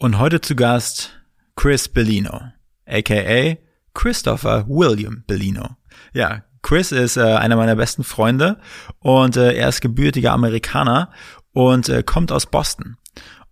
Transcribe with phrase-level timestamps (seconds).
[0.00, 1.10] Und heute zu Gast
[1.56, 2.52] Chris Bellino,
[2.86, 3.56] aka
[3.94, 5.70] Christopher William Bellino.
[6.12, 8.60] Ja, Chris ist äh, einer meiner besten Freunde
[9.00, 11.10] und äh, er ist gebürtiger Amerikaner
[11.52, 12.96] und äh, kommt aus Boston.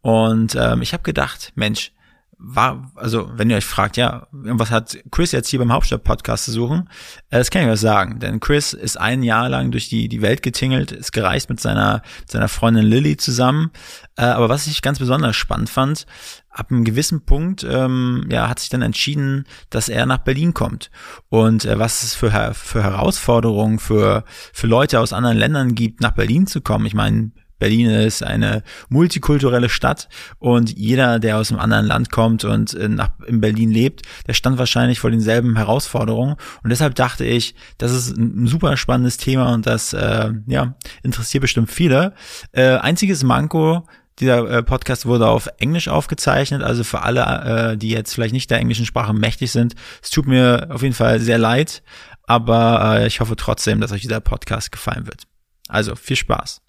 [0.02, 1.90] Und ähm, ich habe gedacht, Mensch,
[2.38, 6.52] war, also wenn ihr euch fragt, ja, was hat Chris jetzt hier beim Hauptstadt-Podcast zu
[6.52, 6.88] suchen?
[7.30, 10.20] Äh, das kann ich euch sagen, denn Chris ist ein Jahr lang durch die, die
[10.20, 13.70] Welt getingelt, ist gereist mit seiner, seiner Freundin Lily zusammen.
[14.16, 16.06] Äh, aber was ich ganz besonders spannend fand,
[16.50, 20.90] ab einem gewissen Punkt ähm, ja, hat sich dann entschieden, dass er nach Berlin kommt.
[21.28, 26.12] Und äh, was es für, für Herausforderungen für, für Leute aus anderen Ländern gibt, nach
[26.12, 26.86] Berlin zu kommen.
[26.86, 32.44] Ich meine, Berlin ist eine multikulturelle Stadt und jeder, der aus einem anderen Land kommt
[32.44, 36.36] und äh, nach, in Berlin lebt, der stand wahrscheinlich vor denselben Herausforderungen.
[36.62, 41.42] Und deshalb dachte ich, das ist ein super spannendes Thema und das äh, ja, interessiert
[41.42, 42.14] bestimmt viele.
[42.52, 43.86] Äh, einziges Manko,
[44.18, 48.50] dieser äh, Podcast wurde auf Englisch aufgezeichnet, also für alle, äh, die jetzt vielleicht nicht
[48.50, 51.82] der englischen Sprache mächtig sind, es tut mir auf jeden Fall sehr leid,
[52.22, 55.24] aber äh, ich hoffe trotzdem, dass euch dieser Podcast gefallen wird.
[55.68, 56.62] Also viel Spaß.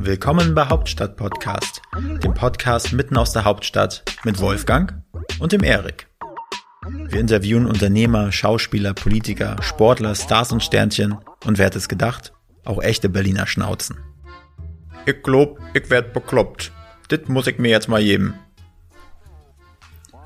[0.00, 1.82] Willkommen bei Hauptstadt Podcast,
[2.22, 5.02] dem Podcast mitten aus der Hauptstadt mit Wolfgang
[5.40, 6.06] und dem Erik.
[6.86, 12.32] Wir interviewen Unternehmer, Schauspieler, Politiker, Sportler, Stars und Sternchen und wer hat es gedacht?
[12.64, 13.98] Auch echte Berliner Schnauzen.
[15.04, 16.70] Ich glaub, ich werd bekloppt.
[17.10, 18.34] Dit muss ich mir jetzt mal geben.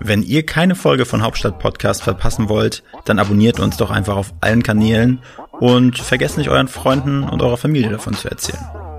[0.01, 4.35] Wenn ihr keine Folge von Hauptstadt Podcast verpassen wollt, dann abonniert uns doch einfach auf
[4.43, 8.92] allen Kanälen und vergesst nicht euren Freunden und eurer Familie davon zu erzählen.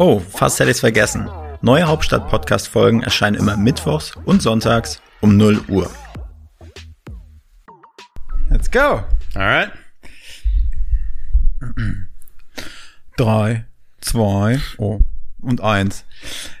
[0.00, 1.28] Oh, fast hätte ich's vergessen.
[1.60, 5.90] Neue Hauptstadt Podcast Folgen erscheinen immer mittwochs und sonntags um 0 Uhr.
[8.48, 9.02] Let's go.
[9.34, 9.72] Alright.
[13.16, 13.64] Drei,
[14.00, 15.00] zwei, oh,
[15.40, 16.04] und eins.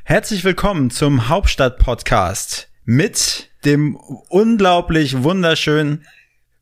[0.02, 3.94] Herzlich willkommen zum Hauptstadt Podcast mit dem
[4.30, 6.04] unglaublich wunderschönen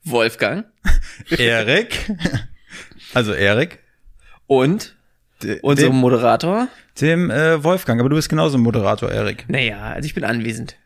[0.04, 0.66] Wolfgang.
[1.30, 2.12] Erik.
[3.14, 3.82] Also Erik.
[4.46, 4.95] Und
[5.62, 6.68] unserem dem, Moderator.
[7.00, 9.44] dem äh, Wolfgang, aber du bist genauso ein Moderator, Erik.
[9.48, 10.76] Naja, also ich bin anwesend.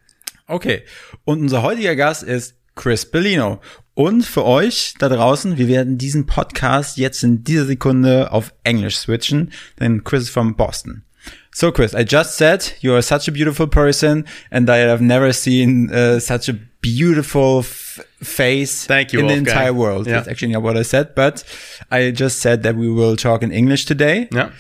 [0.46, 0.82] Okay.
[1.24, 3.60] Und unser heutiger Gast ist Chris Bellino.
[3.94, 8.96] Und für euch da draußen, wir werden diesen Podcast jetzt in dieser Sekunde auf Englisch
[8.96, 11.04] switchen, denn Chris ist from Boston.
[11.52, 15.32] So Chris, I just said you are such a beautiful person and I have never
[15.32, 17.64] seen uh, such a beautiful
[18.22, 20.06] face Thank you, in the entire world.
[20.06, 20.14] Yeah.
[20.14, 21.42] That's actually not what I said, but
[21.91, 24.28] I just said that we will talk in English today.
[24.32, 24.50] Yeah.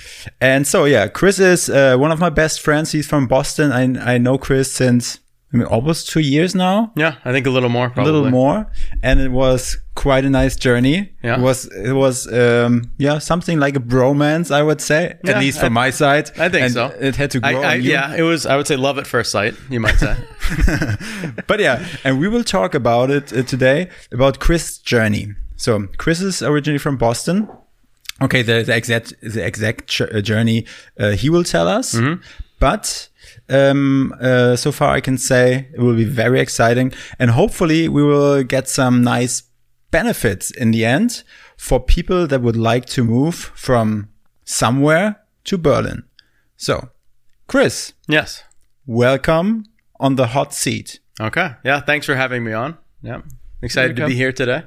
[0.40, 2.92] And so, yeah, Chris is uh, one of my best friends.
[2.92, 3.72] He's from Boston.
[3.72, 5.18] I, I know Chris since
[5.52, 8.10] I mean, almost two years now, Yeah, I think a little more Probably.
[8.10, 8.70] a little more.
[9.02, 11.12] And it was quite a nice journey.
[11.22, 11.36] Yeah.
[11.38, 15.40] It was, it was, um, yeah, something like a bromance, I would say, Yeah, at
[15.40, 16.30] least from I- my side.
[16.38, 16.86] I think And so.
[17.08, 17.90] It had to grow I, you.
[17.92, 18.46] yeah, it was.
[18.46, 19.54] I would say love at first sight.
[19.68, 20.16] You might say.
[21.46, 25.34] but yeah, and we will talk about it uh, today about Chris' journey.
[25.56, 27.48] So Chris is originally from Boston.
[28.22, 30.66] Okay, the, the exact the exact uh, journey
[30.98, 31.96] uh, he will tell us,
[32.58, 33.08] but
[33.48, 38.02] um, uh, so far I can say it will be very exciting, and hopefully we
[38.02, 39.42] will get some nice
[39.90, 41.22] benefits in the end
[41.56, 44.08] for people that would like to move from
[44.44, 46.04] somewhere to Berlin.
[46.56, 46.90] So,
[47.46, 48.44] Chris, yes.
[48.86, 49.64] welcome
[49.98, 51.00] on the hot seat.
[51.20, 51.52] Okay.
[51.64, 51.80] Yeah.
[51.80, 52.78] Thanks for having me on.
[53.02, 53.22] Yeah.
[53.62, 54.62] Excited to be here today.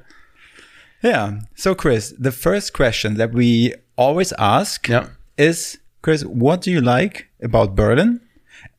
[1.02, 1.40] Yeah.
[1.56, 5.08] So, Chris, the first question that we always ask Yeah.
[5.38, 8.22] is, Chris, what do you like about Berlin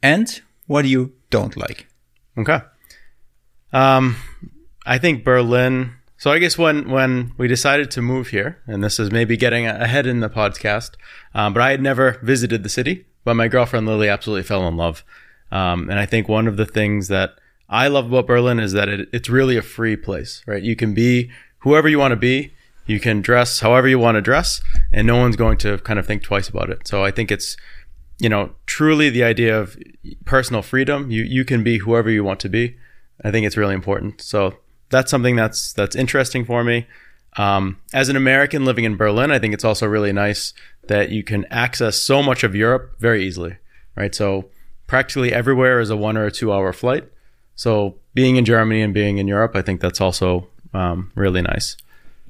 [0.03, 1.87] and what do you don't like?
[2.38, 2.61] Okay.
[3.72, 4.16] Um,
[4.87, 5.93] I think Berlin.
[6.25, 9.67] So I guess when when we decided to move here, and this is maybe getting
[9.67, 10.93] ahead in the podcast,
[11.35, 14.75] um, but I had never visited the city, but my girlfriend Lily absolutely fell in
[14.75, 15.05] love,
[15.53, 17.33] um, and I think one of the things that
[17.69, 20.62] I love about Berlin is that it, it's really a free place, right?
[20.62, 22.55] You can be whoever you want to be.
[22.87, 24.62] You can dress however you want to dress,
[24.95, 26.89] and no one's going to kind of think twice about it.
[26.89, 27.55] So I think it's
[28.19, 29.76] you know, truly the idea of
[30.25, 31.11] personal freedom.
[31.11, 32.79] You you can be whoever you want to be.
[33.23, 34.23] I think it's really important.
[34.23, 34.55] So
[34.91, 36.87] that's something that's that's interesting for me.
[37.37, 40.55] Um, as an American living in Berlin, I think it's also really nice
[40.87, 43.57] that you can access so much of Europe very easily,
[43.97, 44.15] right?
[44.15, 44.51] So
[44.87, 47.05] practically everywhere is a one or a two hour flight.
[47.57, 51.77] So being in Germany and being in Europe, I think that's also um, really nice.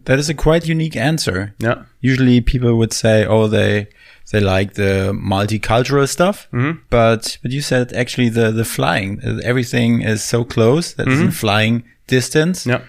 [0.04, 1.54] That is a quite unique answer.
[1.58, 1.84] Yeah.
[2.00, 3.88] Usually people would say, oh, they,
[4.32, 6.46] they like the multicultural stuff.
[6.52, 6.80] Mhm.
[6.90, 11.30] But, but you said actually the, the flying, everything is so close that it's in
[11.30, 12.66] flying distance.
[12.66, 12.82] Yeah.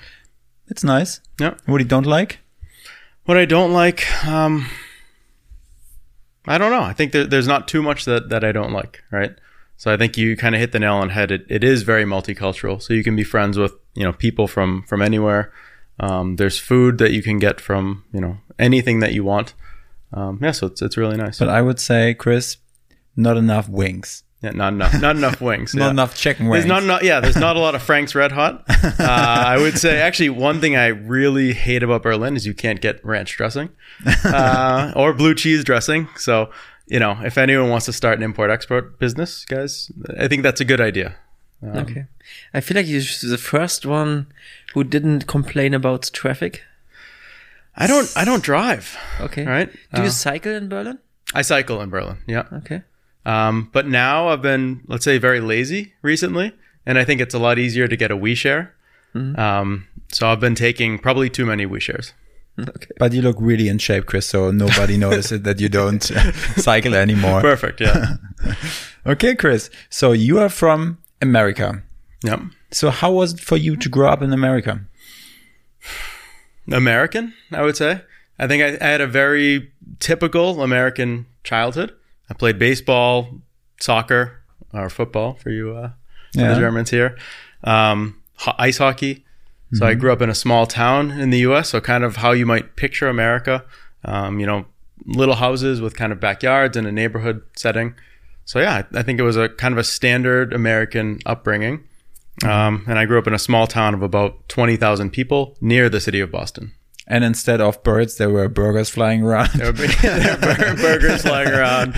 [0.67, 1.21] It's nice.
[1.39, 1.55] Yeah.
[1.65, 2.39] What do you don't like?
[3.25, 4.67] What I don't like, um,
[6.47, 6.83] I don't know.
[6.83, 9.31] I think there, there's not too much that, that I don't like, right?
[9.77, 11.31] So I think you kind of hit the nail on the head.
[11.31, 12.81] It, it is very multicultural.
[12.81, 15.51] So you can be friends with, you know, people from, from anywhere.
[15.99, 19.53] Um, there's food that you can get from, you know, anything that you want.
[20.13, 21.39] Um, yeah, so it's, it's really nice.
[21.39, 22.57] But I would say, Chris,
[23.15, 24.23] not enough wings.
[24.45, 25.73] Yeah, not enough, not enough wings.
[25.73, 25.89] Not yeah.
[25.91, 26.63] enough chicken wings.
[26.63, 27.01] There's not enough.
[27.01, 28.63] Yeah, there's not a lot of Frank's Red Hot.
[28.99, 32.79] Uh, I would say actually one thing I really hate about Berlin is you can't
[32.79, 33.69] get ranch dressing
[34.23, 36.07] uh, or blue cheese dressing.
[36.17, 36.51] So
[36.85, 40.61] you know, if anyone wants to start an import export business, guys, I think that's
[40.61, 41.15] a good idea.
[41.63, 42.05] Um, Okay.
[42.53, 44.27] I feel like you're the first one
[44.75, 46.61] who didn't complain about traffic.
[47.75, 48.07] I don't.
[48.15, 48.95] I don't drive.
[49.19, 49.45] Okay.
[49.45, 49.69] Right.
[49.93, 50.99] Do you Uh, cycle in Berlin?
[51.33, 52.17] I cycle in Berlin.
[52.27, 52.43] Yeah.
[52.53, 52.83] Okay.
[53.25, 56.53] Um, but now I've been, let's say, very lazy recently,
[56.85, 58.69] and I think it's a lot easier to get a WeShare.
[59.15, 62.11] Um, so I've been taking probably too many WeShares.
[62.59, 62.87] Okay.
[62.99, 66.03] But you look really in shape, Chris, so nobody notices that you don't
[66.57, 67.41] cycle anymore.
[67.41, 67.81] Perfect.
[67.81, 68.17] Yeah.
[69.07, 69.69] Okay, Chris.
[69.91, 71.83] So you are from America.
[72.23, 72.39] yep.
[72.71, 74.81] So how was it for you to grow up in America?
[76.71, 78.01] American, I would say.
[78.39, 81.93] I think I, I had a very typical American childhood.
[82.29, 83.41] I played baseball,
[83.79, 84.41] soccer,
[84.73, 85.89] or football for you, uh,
[86.33, 86.53] for Yeah.
[86.53, 87.17] the Germans here,
[87.63, 89.23] um, ho- ice hockey.
[89.73, 91.69] So I grew up in a small town in the U.S.
[91.69, 93.65] So kind of how you might picture America,
[94.05, 94.65] um, you know,
[95.05, 97.93] little houses with kind of backyards and a neighborhood setting.
[98.45, 101.83] So yeah, I, I think it was a kind of a standard American upbringing.
[102.45, 105.99] Um, and I grew up in a small town of about 20,000 people near the
[105.99, 106.71] city of Boston.
[107.07, 109.49] And instead of birds, there were burgers flying around.
[109.53, 111.93] There be there were burgers flying around.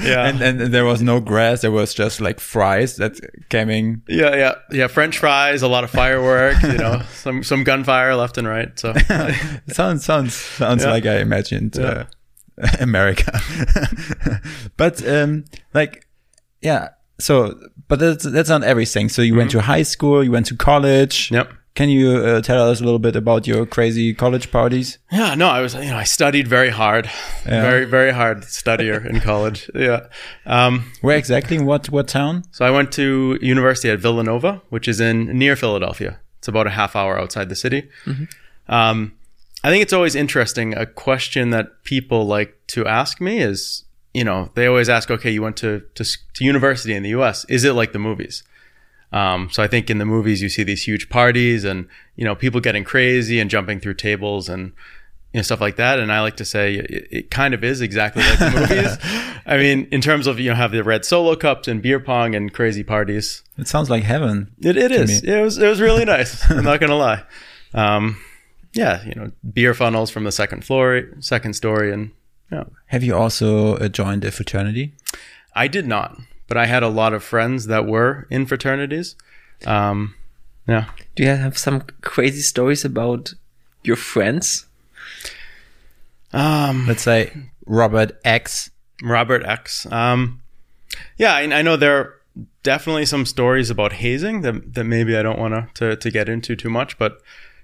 [0.00, 0.26] Yeah.
[0.28, 1.60] and, and there was no grass.
[1.60, 3.20] There was just like fries that
[3.50, 4.02] came in.
[4.08, 4.86] yeah, yeah, yeah.
[4.88, 8.76] French fries, a lot of firework, you know, some some gunfire left and right.
[8.78, 8.94] So
[9.68, 10.90] sounds sounds sounds Yeah.
[10.90, 12.04] like I imagined uh,
[12.80, 13.40] America.
[14.76, 15.44] but um,
[15.74, 16.06] like,
[16.62, 16.88] yeah.
[17.20, 17.58] So,
[17.88, 19.08] but that's that's not everything.
[19.08, 20.22] So you went to high school.
[20.22, 21.26] You went to college.
[21.26, 21.34] Mm-hmm.
[21.36, 21.52] Yep.
[21.74, 24.98] Can you uh, tell us a little bit about your crazy college parties?
[25.12, 27.06] yeah, no, I was you know I studied very hard,
[27.46, 27.62] Yeah.
[27.62, 29.70] very very hard studier in college.
[29.74, 30.00] Yeah.
[30.44, 31.56] Um, Where exactly?
[31.56, 32.42] In What what town?
[32.50, 36.18] so I went to university at Villanova, which is in near Philadelphia.
[36.38, 37.88] It's about a half hour outside the city.
[38.68, 39.12] Um,
[39.64, 40.74] I think it's always interesting.
[40.76, 43.84] A question that people like to ask me is,
[44.14, 46.04] you know, they always ask, okay, you went to to,
[46.34, 47.44] to university in the U.S.
[47.48, 48.42] Is it like the movies?
[49.12, 52.34] Um, so I think in the movies you see these huge parties and you know
[52.34, 54.72] people getting crazy and jumping through tables and
[55.32, 55.98] you know stuff like that.
[55.98, 58.98] And I like to say it, it kind of is exactly like the movies.
[59.46, 62.34] I mean, in terms of you know have the red solo cups and beer pong
[62.34, 63.42] and crazy parties.
[63.56, 64.54] It sounds like heaven.
[64.60, 65.22] It, it is.
[65.22, 66.48] It was it was really nice.
[66.50, 67.22] I'm not gonna lie.
[67.74, 68.20] Um,
[68.74, 72.12] yeah, you know, beer funnels from the second floor, second story, and
[72.50, 72.64] yeah.
[72.86, 74.94] Have you also uh, joined a fraternity?
[75.54, 79.14] I did not, but I had a lot of friends that were in fraternities.
[79.66, 80.14] Um,
[80.66, 80.86] yeah.
[81.14, 83.34] Do you have some crazy stories about
[83.84, 84.66] your friends?
[86.32, 87.32] Um, Let's say
[87.66, 88.70] Robert X.
[89.02, 89.86] Robert X.
[89.90, 90.40] Um,
[91.16, 92.14] yeah, I, I know there are
[92.62, 96.56] definitely some stories about hazing that, that maybe I don't want to to get into
[96.56, 97.20] too much, but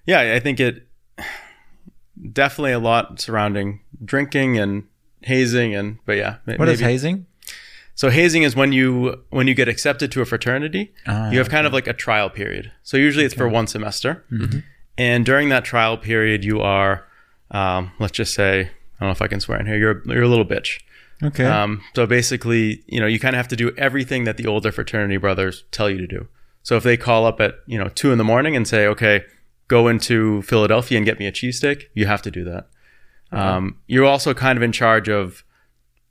[0.06, 0.86] yeah, I think it
[2.32, 4.84] definitely a lot surrounding drinking and
[5.22, 7.26] hazing and but yeah, ma- What is maybe- hazing?
[7.96, 11.48] So hazing is when you when you get accepted to a fraternity, Ah, you have
[11.48, 12.72] kind of like a trial period.
[12.82, 14.58] So usually it's for one semester, Mm-hmm.
[14.98, 17.04] and during that trial period, you are,
[17.50, 18.66] um, let's just say, I
[19.00, 19.76] don't know if I can swear in here.
[19.76, 20.80] You're you're a little bitch.
[21.22, 21.44] Okay.
[21.46, 24.72] Um, so basically, you know, you kind of have to do everything that the older
[24.72, 26.26] fraternity brothers tell you to do.
[26.64, 29.22] So if they call up at you know two in the morning and say, "Okay,
[29.68, 32.66] go into Philadelphia and get me a cheesesteak," you have to do that.
[33.30, 35.44] Um, you're also kind of in charge of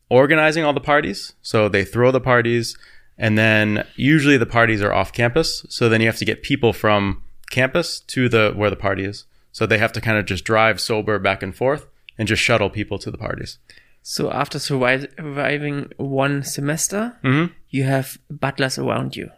[0.09, 1.33] organizing all the parties.
[1.41, 2.77] So they throw the parties,
[3.17, 5.65] and then usually the parties are off campus.
[5.69, 9.25] So then you have to get people from campus to the where the party is.
[9.51, 11.85] So they have to kind of just drive sober back and forth
[12.17, 13.59] and just shuttle people to the parties.
[14.01, 17.53] So after surviving one semester, Mm-hmm.
[17.69, 19.29] you have butlers around you.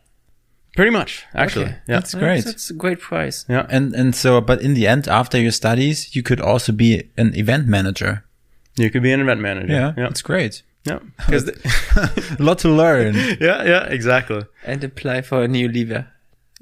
[0.76, 1.66] Pretty much, actually.
[1.66, 1.76] Okay.
[1.88, 1.96] Yeah.
[2.00, 2.36] That's great.
[2.44, 3.46] That's, that's a great price.
[3.48, 3.66] Yeah.
[3.70, 7.34] and and so, but in the end, after your studies, you could also be an
[7.36, 8.26] event manager.
[8.78, 9.74] You could be an event manager.
[9.74, 10.04] Yeah, Yeah.
[10.08, 10.64] that's great.
[10.86, 13.16] Yeah, because A lot to learn.
[13.42, 13.64] yeah.
[13.64, 13.84] Yeah.
[13.88, 14.44] Exactly.
[14.66, 16.08] And apply for a new liver.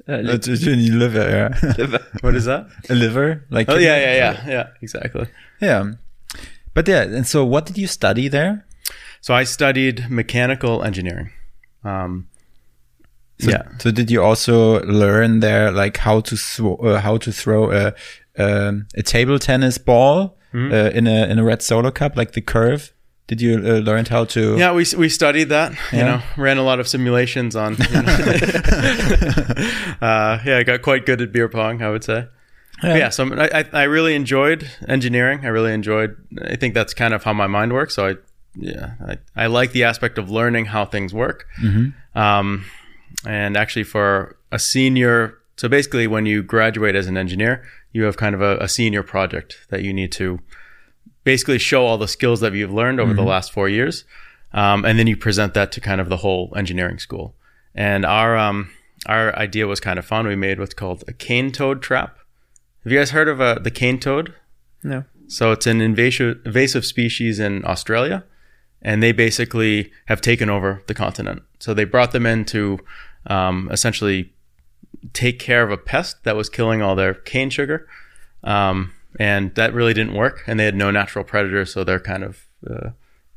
[0.08, 1.72] Uh, li- to- to liver, yeah.
[1.78, 2.00] liver.
[2.20, 2.66] What is that?
[2.88, 3.96] a liver, like Oh yeah.
[3.98, 4.14] Yeah.
[4.16, 4.48] Yeah.
[4.48, 4.66] Yeah.
[4.82, 5.26] Exactly.
[5.60, 5.92] yeah.
[6.74, 8.64] But yeah, and so what did you study there?
[9.20, 11.30] So I studied mechanical engineering.
[11.84, 12.28] Um,
[13.38, 13.62] So, yeah.
[13.78, 17.92] So did you also learn there, like how to throw, uh, how to throw a
[18.38, 20.72] um, a table tennis ball Mm-hmm.
[20.72, 22.92] uh, in a in a red solo cup, like the curve?
[23.26, 24.56] Did you uh, learn how to?
[24.56, 25.72] Yeah, we we studied that.
[25.92, 27.76] You know, ran a lot of simulations on.
[27.76, 28.02] You know.
[30.00, 31.82] uh, yeah, I got quite good at beer pong.
[31.82, 32.28] I would say.
[32.82, 35.44] But yeah, so I, I really enjoyed engineering.
[35.44, 36.16] I really enjoyed.
[36.42, 37.94] I think that's kind of how my mind works.
[37.94, 38.14] So I
[38.54, 41.46] yeah I, I like the aspect of learning how things work.
[42.14, 42.66] Um,
[43.26, 48.18] and actually, for a senior, so basically, when you graduate as an engineer, you have
[48.18, 50.40] kind of a, a senior project that you need to
[51.22, 54.04] basically show all the skills that you've learned over the last four years,
[54.52, 57.34] um, and then you present that to kind of the whole engineering school.
[57.74, 58.70] And our um,
[59.06, 60.26] our idea was kind of fun.
[60.26, 62.18] We made what's called a cane toad trap.
[62.82, 64.34] Have you guys heard of uh, the cane toad?
[64.82, 65.04] No.
[65.26, 68.24] So it's an invasive invasive species in Australia,
[68.82, 71.42] and they basically have taken over the continent.
[71.60, 72.80] So they brought them in to
[73.26, 74.33] um, essentially
[75.12, 77.86] take care of a pest that was killing all their cane sugar,
[78.42, 80.42] um, and that really didn't work.
[80.46, 82.90] And they had no natural predators, so they're kind of uh,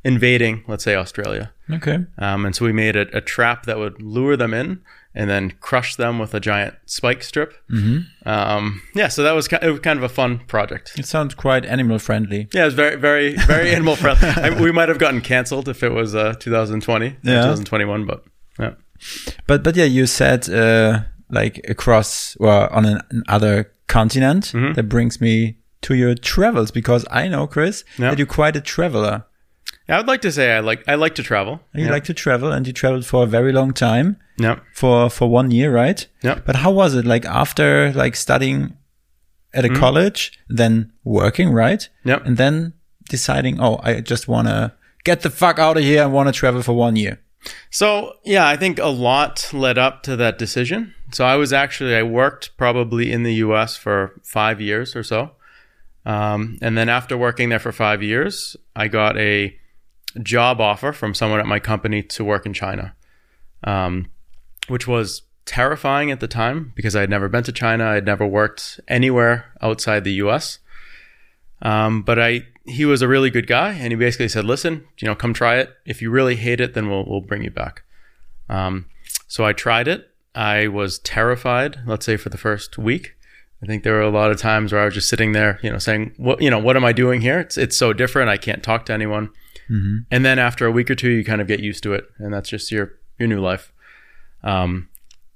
[0.03, 1.51] invading, let's say, Australia.
[1.71, 1.99] Okay.
[2.17, 4.81] Um, and so we made a, a trap that would lure them in
[5.13, 7.53] and then crush them with a giant spike strip.
[7.71, 8.27] Mm-hmm.
[8.29, 10.93] Um, yeah, so that was kind of, kind of a fun project.
[10.97, 12.47] It sounds quite animal friendly.
[12.53, 14.29] Yeah, it was very, very, very animal friendly.
[14.43, 17.41] I, we might have gotten canceled if it was uh, 2020, Yeah.
[17.41, 18.23] 2021, but
[18.59, 18.73] yeah.
[19.45, 24.51] But but yeah, you said uh, like across or on an, another continent.
[24.53, 24.73] Mm-hmm.
[24.73, 28.09] That brings me to your travels because I know Chris Yeah.
[28.09, 29.25] that you're quite a traveler.
[29.87, 29.95] yeah.
[29.95, 31.61] I would like to say I like I like to travel.
[31.73, 31.91] You yeah.
[31.91, 34.59] like to travel, and you traveled for a very long time yeah.
[34.73, 36.05] for for one year, right?
[36.23, 36.39] Yeah.
[36.45, 38.77] But how was it like after like studying
[39.53, 41.89] at a college, then working, right?
[42.03, 42.25] Yep.
[42.25, 42.73] And then
[43.09, 46.33] deciding, oh, I just want to get the fuck out of here and want to
[46.33, 47.19] travel for one year.
[47.71, 50.93] So yeah, I think a lot led up to that decision.
[51.11, 53.77] So I was actually I worked probably in the U.S.
[53.77, 55.31] for five years or so,
[56.05, 59.57] um, and then after working there for five years, I got a
[60.21, 62.95] job offer from someone at my company to work in China,
[63.63, 64.09] um,
[64.67, 67.85] which was terrifying at the time because I had never been to China.
[67.85, 70.59] I had never worked anywhere outside the U.S.
[71.61, 75.07] Um, but I, he was a really good guy, and he basically said, "Listen, you
[75.07, 75.75] know, come try it.
[75.85, 77.83] If you really hate it, then we'll we'll bring you back."
[78.49, 78.85] Um,
[79.27, 80.11] so I tried it.
[80.37, 81.79] I was terrified.
[81.85, 83.15] Let's say for the first week.
[83.63, 85.71] I think there were a lot of times where I was just sitting there, you
[85.71, 87.39] know, saying, "What, you know, what am I doing here?
[87.39, 88.29] It's it's so different.
[88.29, 89.29] I can't talk to anyone."
[90.11, 92.31] And then after a week or two, you kind of get used to it, and
[92.33, 93.73] that's just your your new life.
[94.43, 94.89] Um,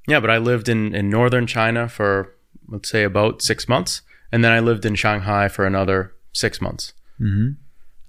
[0.08, 2.36] yeah, but I lived in in northern China for
[2.67, 6.93] let's say about six months, and then I lived in Shanghai for another six months.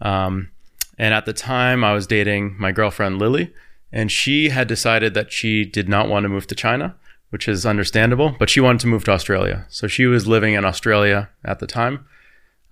[0.02, 0.50] Um,
[0.98, 3.52] and at the time, I was dating my girlfriend Lily,
[3.92, 6.96] and she had decided that she did not want to move to China,
[7.30, 9.66] which is understandable, but she wanted to move to Australia.
[9.68, 12.06] So she was living in Australia at the time.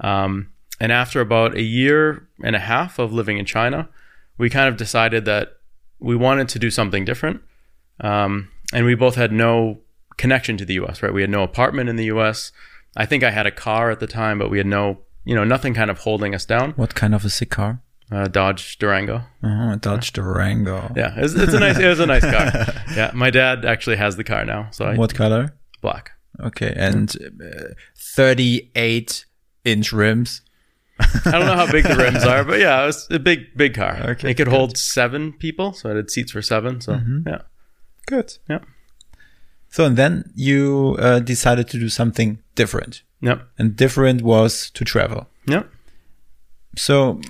[0.01, 0.51] Um,
[0.81, 3.89] and after about a year and a half of living in China,
[4.39, 5.59] we kind of decided that
[5.99, 7.43] we wanted to do something different.
[8.01, 9.81] Um, and we both had no
[10.17, 11.13] connection to the US, right?
[11.13, 12.51] We had no apartment in the US.
[12.97, 15.45] I think I had a car at the time, but we had no, you know,
[15.45, 16.73] nothing kind of holding us down.
[16.73, 17.83] What kind of a sick car?
[18.11, 19.23] Uh, Dodge Durango.
[19.45, 20.93] Oh, a Dodge Durango.
[20.97, 21.79] Yeah, it's, it's a nice.
[21.79, 22.75] It was a nice car.
[22.97, 25.55] Yeah, my dad actually has the car now, so I, What color?
[25.81, 26.11] black.
[26.41, 29.25] Okay, and uh, 38
[29.65, 30.43] inch rims.
[30.99, 33.75] I don't know how big the rims are, but yeah, it was a big, big
[33.75, 33.97] car.
[34.11, 36.81] Okay, it could hold seven people, so it had seats for seven.
[36.81, 37.43] So yeah,
[38.07, 38.39] Good.
[38.49, 38.59] yeah,
[39.71, 44.85] So and then you uh, decided to do something different, yep, and different was to
[44.85, 45.29] travel.
[45.47, 45.71] yep.
[46.77, 47.21] So,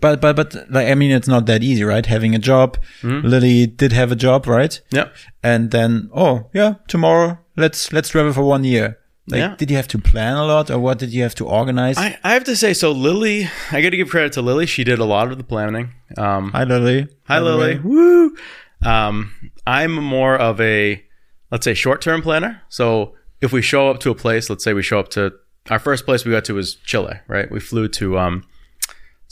[0.00, 2.04] but but but like I mean, it's not that easy, right?
[2.06, 2.78] Having a job.
[3.02, 4.80] Lily did have a job, right?
[4.90, 5.14] Yep.
[5.42, 8.98] And then, oh yeah, tomorrow let's let's travel for one year.
[9.26, 9.54] Like, Yeah.
[9.56, 11.96] did you have to plan a lot, or what did you have to organize?
[11.96, 14.66] I, I have to say, so Lily, I got to give credit to Lily.
[14.66, 15.94] She did a lot of the planning.
[16.18, 17.08] Um, Hi, Lily.
[17.26, 17.78] Hi, Lily.
[17.78, 18.36] Woo!
[18.82, 19.32] Um,
[19.66, 21.02] I'm more of a,
[21.50, 22.60] let's say, short term planner.
[22.68, 25.32] So if we show up to a place, let's say we show up to
[25.70, 27.50] our first place we got to was Chile, right?
[27.50, 28.44] We flew to, um,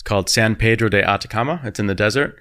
[0.02, 1.61] it's called San Pedro de Atacama.
[1.62, 2.37] It's in the desert.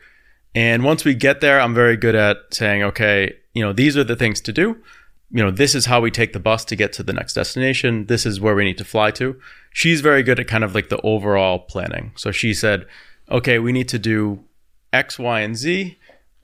[0.55, 4.03] And once we get there, I'm very good at saying, okay, you know, these are
[4.03, 4.77] the things to do.
[5.29, 8.07] You know, this is how we take the bus to get to the next destination.
[8.07, 9.39] This is where we need to fly to.
[9.71, 12.13] She's very good at kind of like the overall planning.
[12.15, 12.87] So she said,
[13.29, 14.43] okay, we need to do
[14.91, 15.99] X, Y, and Z.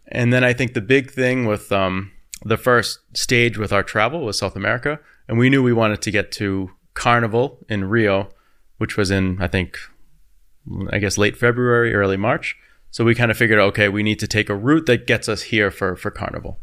[0.10, 2.12] And then I think the big thing with um,
[2.46, 5.00] the first stage with our travel was South America.
[5.28, 8.30] And we knew we wanted to get to Carnival in Rio,
[8.78, 9.80] which was in, I think,
[10.92, 12.56] I guess late February, early March.
[12.92, 15.44] So we kind of figured, okay, we need to take a route that gets us
[15.44, 16.60] here for, for Carnival.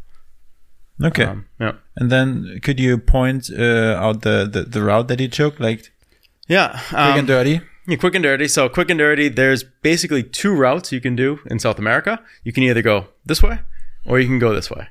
[1.03, 1.23] Okay.
[1.25, 1.73] Um, yeah.
[1.97, 5.91] and then could you point uh, out the, the the route that you took, like
[6.47, 6.79] Yeah.
[6.89, 7.61] quick um, and dirty?
[7.87, 8.47] Yeah, quick and dirty.
[8.47, 9.27] So quick and dirty.
[9.29, 12.19] There's basically two routes you can do in South America.
[12.43, 13.59] You can either go this way,
[14.05, 14.87] or you can go this way,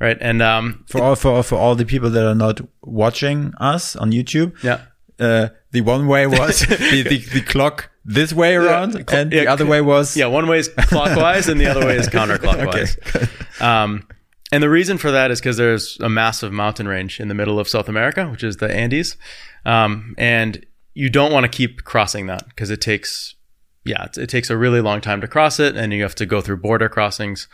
[0.00, 0.16] right?
[0.20, 4.10] And um, For all for for all the people that are not watching us on
[4.10, 4.80] YouTube, yeah,
[5.20, 9.42] uh, the one way was the, the the clock this way around, the and yeah,
[9.42, 10.26] the other way was yeah.
[10.26, 13.28] One way is clockwise, and the other way is counterclockwise.
[13.60, 14.08] Um,
[14.50, 17.60] and the reason for that is because there's a massive mountain range in the middle
[17.60, 19.16] of South America, which is the Andes,
[19.64, 23.36] um, and you don't want to keep crossing that because it takes,
[23.84, 26.26] yeah, it, it takes a really long time to cross it, and you have to
[26.26, 27.46] go through border crossings.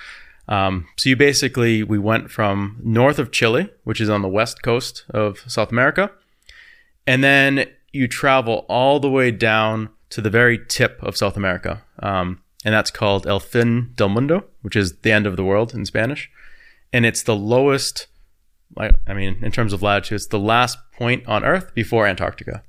[0.49, 4.63] Um, so you basically we went from north of Chile, which is on the west
[4.63, 6.11] coast of South America,
[7.07, 11.83] and then you travel all the way down to the very tip of South America,
[12.01, 15.75] um, and that's called El Fin del Mundo, which is the end of the world
[15.75, 16.31] in Spanish,
[16.93, 18.07] and it's the lowest.
[18.77, 22.63] I mean, in terms of latitude, it's the last point on Earth before Antarctica,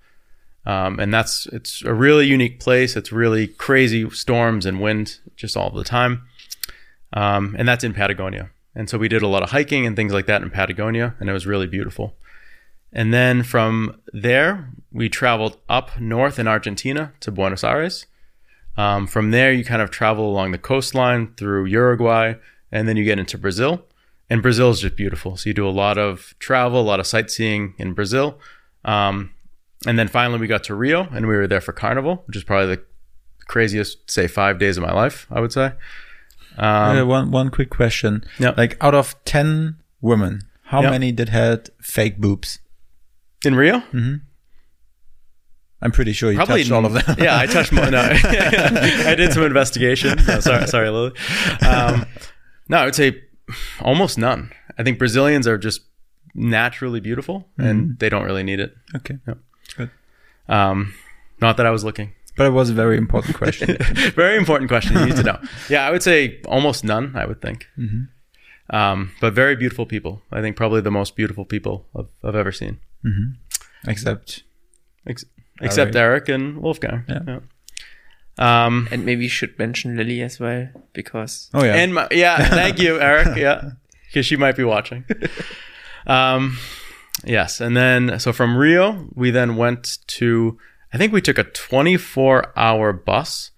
[0.66, 2.96] um, and that's it's a really unique place.
[2.96, 6.24] It's really crazy storms and wind just all the time,
[7.14, 8.50] um, and that's in Patagonia.
[8.76, 11.30] And so we did a lot of hiking and things like that in Patagonia, and
[11.30, 12.16] it was really beautiful.
[12.92, 18.06] And then from there, we traveled up north in Argentina to Buenos Aires.
[18.78, 22.34] Um, from there, you kind of travel along the coastline through Uruguay,
[22.72, 23.86] and then you get into Brazil.
[24.30, 25.38] And Brazil is just beautiful.
[25.38, 28.40] So you do a lot of travel, a lot of sightseeing in Brazil.
[28.86, 29.32] Um,
[29.86, 32.44] and then finally, we got to Rio, and we were there for Carnival, which is
[32.44, 32.84] probably the
[33.48, 35.74] craziest, say, five days of my life, I would say.
[36.58, 38.24] Um, Uh, one one quick question.
[38.40, 38.54] Yeah.
[38.58, 40.92] Like out of ten women, how Yeah.
[40.92, 42.60] many did had fake boobs?
[43.46, 43.82] In Rio,
[45.82, 47.16] I'm pretty sure you Probably touched all of them.
[47.20, 47.90] yeah, I touched more.
[47.90, 50.18] No, I did some investigation.
[50.28, 51.12] No, sorry, sorry, Lily.
[51.62, 52.06] Um,
[52.68, 53.22] no, I would say
[53.82, 54.52] almost none.
[54.78, 55.82] I think Brazilians are just
[56.36, 58.76] naturally beautiful, and they don't really need it.
[58.96, 59.18] okay.
[59.78, 59.90] Good.
[60.48, 60.94] Um,
[61.42, 62.14] not that I was looking.
[62.36, 63.76] But it was a very important question.
[64.16, 64.98] Very important question.
[64.98, 65.40] You need to know.
[65.70, 67.14] Yeah, I would say almost none.
[67.14, 67.68] I would think.
[68.70, 70.22] Um, but very beautiful people.
[70.32, 72.80] I think probably the most beautiful people I've, I've ever seen,
[73.88, 74.44] Except
[75.08, 75.26] Ex-
[75.62, 77.04] except Eric and Wolfgang.
[77.08, 77.40] Yeah.
[78.38, 81.76] Um, And maybe you should mention Lily as well because oh yeah.
[81.76, 83.38] And my, yeah, thank you, Eric.
[83.38, 83.72] Yeah,
[84.08, 85.04] because she might be watching.
[86.08, 86.58] Um,
[87.26, 90.58] yes, and then so from Rio, we then went to.
[90.94, 93.52] I think we took a 24-hour bus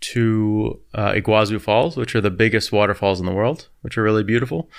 [0.00, 4.24] to uh, Iguazu Falls, which are the biggest waterfalls in the world, which are really
[4.24, 4.70] beautiful.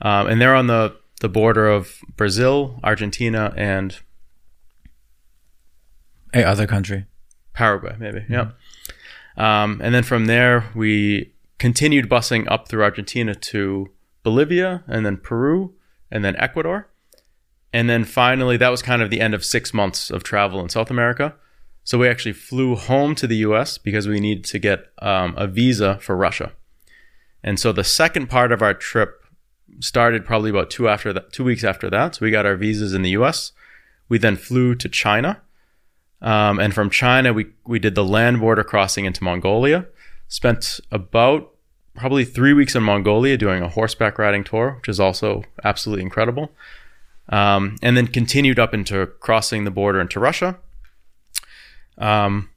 [0.00, 4.00] Um, and they're on the the border of Brazil, Argentina, and
[6.34, 7.06] a other country.
[7.54, 8.24] Paraguay, maybe.
[8.28, 8.50] Yeah.
[9.36, 13.90] Um, and then from there, we continued busing up through Argentina to
[14.24, 15.74] Bolivia, and then Peru,
[16.10, 16.90] and then Ecuador.
[17.72, 20.70] And then finally, that was kind of the end of six months of travel in
[20.70, 21.36] South America.
[21.84, 25.46] So we actually flew home to the US because we needed to get um, a
[25.46, 26.52] visa for Russia.
[27.44, 29.21] And so the second part of our trip
[29.80, 32.16] started probably about two after that, two weeks after that.
[32.16, 33.52] So we got our visas in the US.
[34.08, 35.40] We then flew to China.
[36.20, 39.86] Um, and from China, we, we did the land border crossing into Mongolia.
[40.28, 41.52] Spent about
[41.94, 46.52] probably three weeks in Mongolia doing a horseback riding tour, which is also absolutely incredible.
[47.28, 50.58] Um, and then continued up into crossing the border into Russia.
[51.98, 52.50] Um,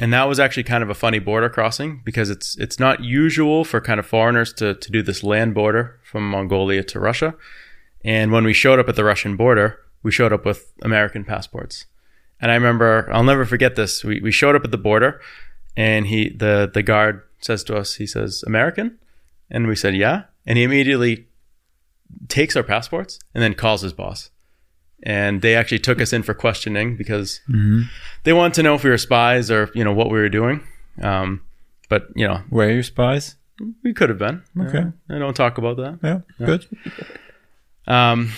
[0.00, 3.64] and that was actually kind of a funny border crossing because it's it's not usual
[3.64, 7.34] for kind of foreigners to to do this land border from Mongolia to Russia.
[8.04, 11.86] And when we showed up at the Russian border, we showed up with American passports.
[12.40, 14.04] And I remember, I'll never forget this.
[14.04, 15.20] We, we showed up at the border,
[15.76, 18.98] and he the the guard says to us, he says, "American,"
[19.50, 21.26] and we said, "Yeah." And he immediately
[22.28, 24.30] takes our passports and then calls his boss.
[25.04, 27.40] And they actually took us in for questioning because
[28.24, 30.60] they wanted to know if we were spies or you know what we were doing.
[31.00, 31.42] Um,
[31.88, 33.36] but you know, Were you spies?
[33.82, 34.42] we could have been.
[34.60, 34.78] Okay.
[34.78, 35.98] Uh, I don't talk about that.
[36.02, 36.46] Yeah.
[36.46, 36.66] Good.
[37.86, 38.30] Um,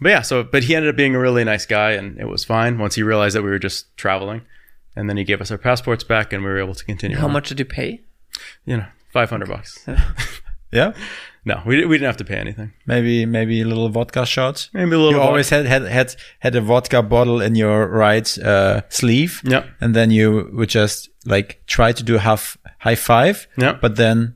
[0.00, 2.44] but yeah, so but he ended up being a really nice guy, and it was
[2.44, 4.42] fine once he realized that we were just traveling,
[4.94, 7.16] and then he gave us our passports back, and we were able to continue.
[7.16, 7.32] how on.
[7.32, 8.00] much did you pay?
[8.66, 9.86] You know, five hundred bucks.
[10.72, 10.94] Yeah.
[11.46, 12.72] No, we we didn't have to pay anything.
[12.86, 14.68] Maybe maybe a little vodka shot.
[14.74, 15.12] Maybe a little.
[15.12, 15.28] You vodka.
[15.28, 19.40] always had had had had a vodka bottle in your right uh, sleeve.
[19.44, 19.64] Yeah.
[19.80, 23.46] And then you would just like try to do a half high five.
[23.56, 23.78] Yeah.
[23.80, 24.34] But then,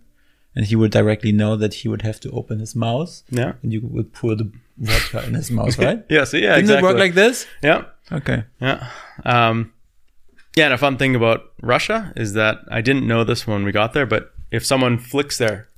[0.54, 3.22] and he would directly know that he would have to open his mouth.
[3.28, 3.52] Yeah.
[3.62, 6.04] And you would pour the vodka in his mouth, right?
[6.08, 6.24] Yeah.
[6.24, 6.88] So yeah, Didn't exactly.
[6.88, 7.46] it work like this?
[7.62, 7.84] Yeah.
[8.12, 8.44] Okay.
[8.60, 8.86] Yeah.
[9.24, 9.72] Um,
[10.56, 13.72] yeah, and a fun thing about Russia is that I didn't know this when we
[13.72, 15.68] got there, but if someone flicks their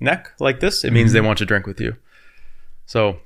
[0.00, 1.96] neck like this, it means they want to drink with you.
[2.86, 3.18] So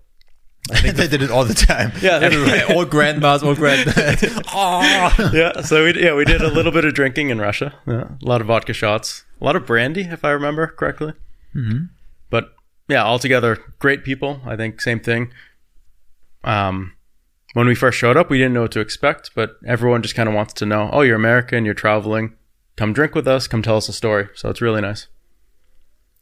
[0.83, 1.93] they did it all the time.
[2.01, 2.67] Yeah, Everywhere.
[2.71, 4.43] all grandmas, all granddads.
[4.55, 5.31] oh.
[5.33, 5.63] yeah.
[5.63, 7.75] So we yeah we did a little bit of drinking in Russia.
[7.87, 11.15] Yeah, a lot of vodka shots, a lot of brandy, if I remember correctly.
[11.55, 11.85] Mm-hmm.
[12.29, 12.55] But
[12.89, 14.41] yeah, altogether, great people.
[14.45, 15.33] I think same thing.
[16.45, 16.95] Um,
[17.55, 20.29] when we first showed up, we didn't know what to expect, but everyone just kind
[20.29, 22.37] of wants to know, oh, you're American, you're traveling,
[22.77, 24.29] come drink with us, come tell us a story.
[24.35, 25.09] So it's really nice.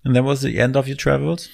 [0.08, 1.48] And that was the end of your travels?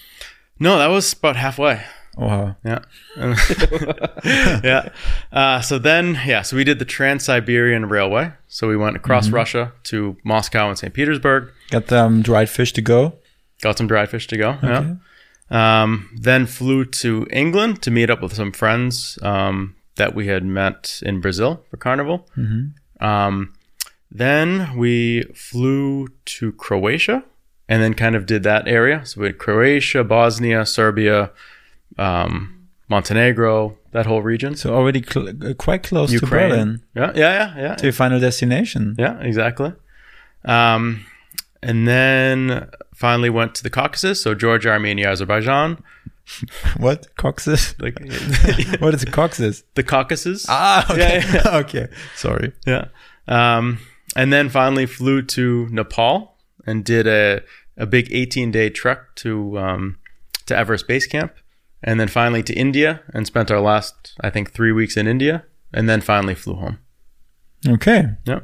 [0.60, 1.82] No, that was about halfway.
[2.16, 2.56] Oh, wow.
[2.64, 2.78] Yeah.
[4.64, 4.88] yeah.
[5.32, 8.32] Uh, so then, yeah, so we did the Trans Siberian Railway.
[8.48, 10.94] So we went across Russia to Moscow and St.
[10.94, 13.14] Petersburg, Got um, dried fish to go.
[13.60, 14.56] got some dried fish to go.
[14.62, 14.94] Yeah.
[15.50, 20.44] Um, then flew to England to meet up with some friends um, that we had
[20.44, 22.28] met in Brazil for Carnival.
[23.00, 23.54] Um,
[24.10, 27.24] then we flew to Croatia
[27.68, 29.04] and then kind of did that area.
[29.06, 31.30] So we had Croatia, Bosnia, Serbia,
[31.98, 34.54] um, Montenegro, that whole region.
[34.56, 36.50] So already cl- uh, quite close to Ukraine.
[36.50, 36.82] Berlin.
[36.94, 37.74] Yeah, yeah, yeah, yeah.
[37.76, 38.94] To your final destination.
[38.98, 39.72] Yeah, exactly.
[40.44, 41.06] Um,
[41.62, 45.82] and then finally went to the Caucasus, so Georgia, Armenia, Azerbaijan.
[46.78, 47.14] What?
[47.16, 47.74] Caucasus?
[47.80, 47.98] Like
[48.80, 49.62] what is a caucasus?
[49.74, 50.46] the Caucasus.
[50.48, 51.22] Ah, okay.
[51.32, 51.88] Yeah, okay.
[52.16, 52.52] Sorry.
[52.66, 52.86] Yeah.
[53.28, 53.78] Um,
[54.16, 56.33] and then finally flew to Nepal
[56.66, 57.42] and did a,
[57.76, 59.98] a big 18 day trek to um,
[60.46, 61.34] to Everest Base Camp.
[61.82, 65.44] And then finally to India and spent our last, I think, three weeks in India.
[65.72, 66.78] And then finally flew home.
[67.66, 68.10] Okay.
[68.24, 68.40] Yeah.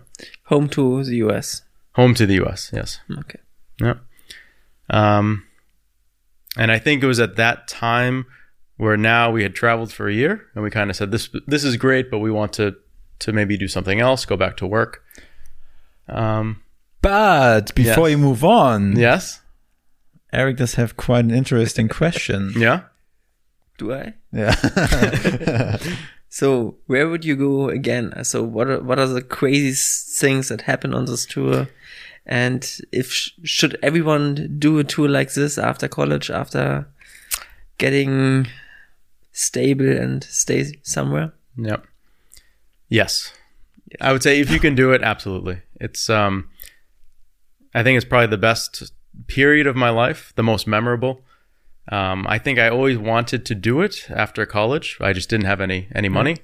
[0.47, 1.63] Home to the US.
[1.95, 3.01] Home to the US, yes.
[3.19, 3.39] Okay.
[3.81, 3.95] Yeah.
[4.89, 5.47] Um,
[6.57, 8.27] and I think it was at that time
[8.77, 11.65] where now we had traveled for a year and we kind of said this this
[11.65, 12.77] is great, but we want to
[13.21, 15.05] to maybe do something else, go back to work.
[16.09, 16.63] Um,
[17.03, 18.17] But before Yes.
[18.17, 19.41] you move on, yes.
[20.33, 22.53] Eric does have quite an interesting question.
[22.57, 22.83] Yeah.
[23.79, 24.15] Do I?
[24.33, 25.77] Yeah.
[26.33, 28.13] So where would you go again?
[28.23, 31.67] So what are, what are the craziest things that happen on this tour?
[32.25, 36.87] And if sh- should everyone do a tour like this after college, after
[37.79, 38.47] getting
[39.33, 41.33] stable and stay somewhere?
[41.57, 41.85] Yep.
[42.89, 43.33] Yes.
[44.01, 45.63] I would say if you can do it, absolutely.
[45.81, 46.49] It's um
[47.75, 48.93] I think it's probably the best
[49.27, 51.23] period of my life, the most memorable.
[51.91, 54.99] Um, I think I always wanted to do it after college.
[55.01, 56.37] I just didn't have any any money.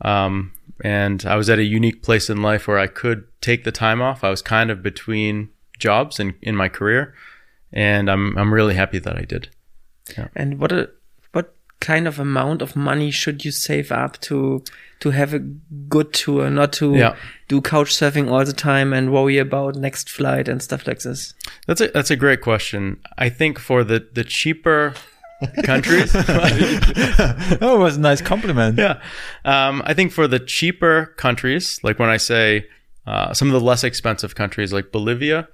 [0.00, 3.72] Um, and I was at a unique place in life where I could take the
[3.72, 4.24] time off.
[4.24, 7.14] I was kind of between jobs in, in my career.
[7.72, 9.48] And I'm I'm really happy that I did.
[10.36, 10.90] And what a,
[11.86, 14.62] kind of amount of money should you save up to
[15.00, 15.40] to have a
[15.88, 17.14] good tour, not to Yeah.
[17.48, 21.34] do couch surfing all the time and worry about next flight and stuff like this?
[21.66, 22.96] That's a that's a great question.
[23.26, 24.94] I think for the the cheaper
[25.64, 26.12] countries,
[26.72, 28.78] that was a nice compliment.
[28.78, 29.00] yeah,
[29.44, 32.66] um, I think for the cheaper countries, like when I say
[33.06, 35.48] uh, some of the less expensive countries like Bolivia,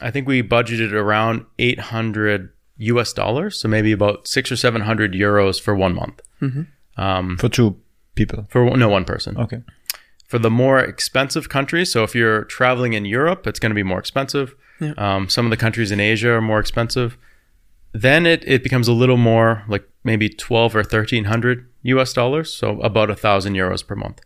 [0.00, 3.12] I think we budgeted around eight hundred U.S.
[3.12, 6.20] dollars, so maybe about six or seven hundred euros for one month.
[6.96, 7.76] Um, For two
[8.14, 8.46] people.
[8.50, 9.36] for no one person.
[9.38, 9.62] Okay.
[10.28, 11.92] for the more expensive countries.
[11.92, 14.54] So if you're traveling in Europe, it's going to be more expensive.
[14.80, 14.92] Yeah.
[14.96, 17.16] Um, some of the countries in Asia are more expensive.
[17.92, 22.52] Then it, it becomes a little more like maybe 12 or 1300 US dollars.
[22.52, 24.20] So about a thousand euros per month.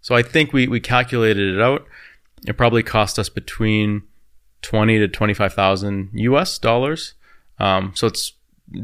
[0.00, 1.86] So I think we, we calculated it out.
[2.46, 4.02] It probably cost us between
[4.62, 7.14] 20 to 25,000 US dollars.
[7.62, 8.32] Um, so it's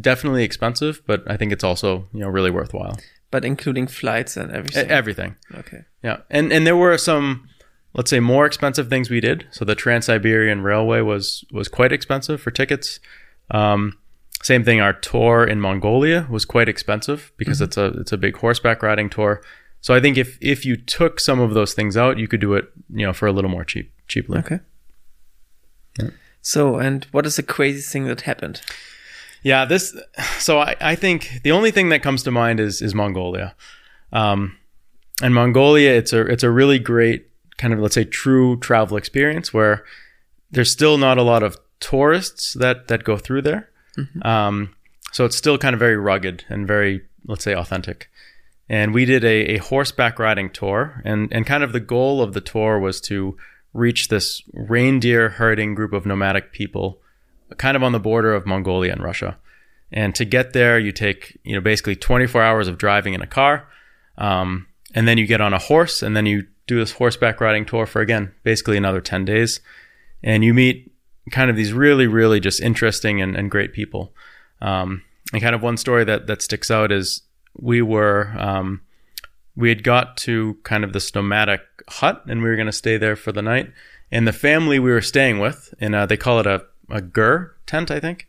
[0.00, 2.98] definitely expensive, but I think it's also, you know, really worthwhile.
[3.30, 4.90] But including flights and everything.
[4.90, 5.36] everything.
[5.54, 5.84] okay.
[6.02, 7.48] Yeah, and and there were some,
[7.92, 9.46] let's say, more expensive things we did.
[9.50, 13.00] So the Trans Siberian Railway was was quite expensive for tickets.
[13.50, 13.98] Um,
[14.42, 14.80] same thing.
[14.80, 19.10] Our tour in Mongolia was quite expensive because it's a it's a big horseback riding
[19.10, 19.42] tour.
[19.80, 22.54] So I think if if you took some of those things out, you could do
[22.54, 24.38] it, you know, for a little more cheap cheaply.
[24.38, 24.60] Okay.
[26.42, 28.62] So, and what is the craziest thing that happened?
[29.42, 29.96] Yeah, this.
[30.38, 33.54] So I, I think the only thing that comes to mind is is Mongolia,
[34.12, 34.56] um,
[35.22, 35.92] and Mongolia.
[35.92, 39.84] It's a it's a really great kind of let's say true travel experience where
[40.50, 43.70] there's still not a lot of tourists that that go through there.
[44.22, 44.74] Um,
[45.12, 48.10] so it's still kind of very rugged and very let's say authentic.
[48.68, 52.32] And we did a, a horseback riding tour, and and kind of the goal of
[52.32, 53.36] the tour was to
[53.72, 57.00] reach this reindeer herding group of nomadic people
[57.56, 59.38] kind of on the border of Mongolia and Russia.
[59.90, 63.26] And to get there, you take you know basically 24 hours of driving in a
[63.26, 63.66] car,
[64.18, 67.64] um, and then you get on a horse, and then you do this horseback riding
[67.64, 69.60] tour for again basically another 10 days,
[70.22, 70.92] and you meet
[71.30, 74.12] kind of these really really just interesting and, and great people.
[74.60, 75.02] Um,
[75.32, 77.22] and kind of one story that that sticks out is
[77.58, 78.82] we were um,
[79.56, 82.96] we had got to kind of this nomadic hut, and we were going to stay
[82.96, 83.72] there for the night.
[84.10, 87.54] And the family we were staying with, and uh, they call it a a ger
[87.66, 88.26] tent, I think.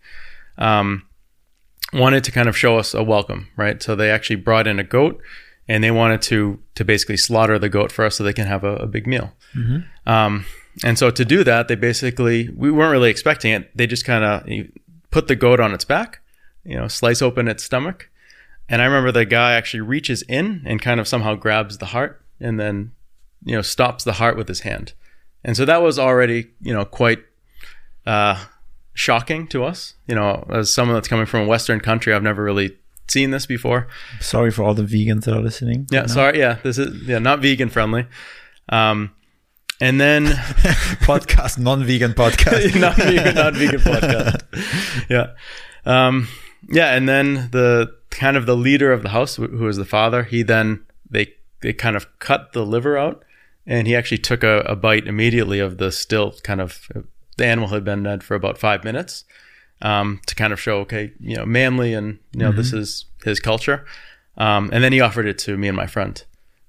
[0.58, 1.06] Um,
[1.94, 3.82] wanted to kind of show us a welcome, right?
[3.82, 5.22] So they actually brought in a goat,
[5.68, 8.64] and they wanted to to basically slaughter the goat for us so they can have
[8.64, 9.32] a, a big meal.
[10.06, 10.46] Um,
[10.84, 13.76] and so to do that, they basically we weren't really expecting it.
[13.76, 14.48] They just kind of
[15.12, 16.20] put the goat on its back,
[16.64, 18.10] you know, slice open its stomach,
[18.68, 22.22] and I remember the guy actually reaches in and kind of somehow grabs the heart,
[22.40, 22.92] and then
[23.44, 24.94] you know stops the heart with his hand.
[25.44, 27.20] And so that was already you know quite
[28.06, 28.46] uh,
[28.94, 29.96] shocking to us.
[30.08, 33.46] You know, as someone that's coming from a Western country, I've never really seen this
[33.46, 33.88] before.
[34.20, 35.88] Sorry for all the vegans that are listening.
[35.92, 36.40] Yeah, sorry.
[36.40, 38.08] Yeah, this is yeah not vegan friendly.
[38.70, 39.12] Um,
[39.82, 42.80] and then podcast, non-vegan podcast.
[42.80, 44.44] not vegan, not vegan podcast.
[45.10, 45.32] Yeah,
[45.86, 46.28] um,
[46.70, 49.86] yeah, and then the kind of the leader of the house, who who was the
[49.86, 53.24] father, he then they they kind of cut the liver out,
[53.70, 56.90] and he actually took a, a bite immediately of the still kind of
[57.38, 59.24] the animal had been dead for about five minutes.
[59.82, 63.40] Um, to kind of show, okay, you know, manly, and you know, this is his
[63.40, 63.86] culture.
[64.36, 66.22] Um, and then he offered it to me and my friend.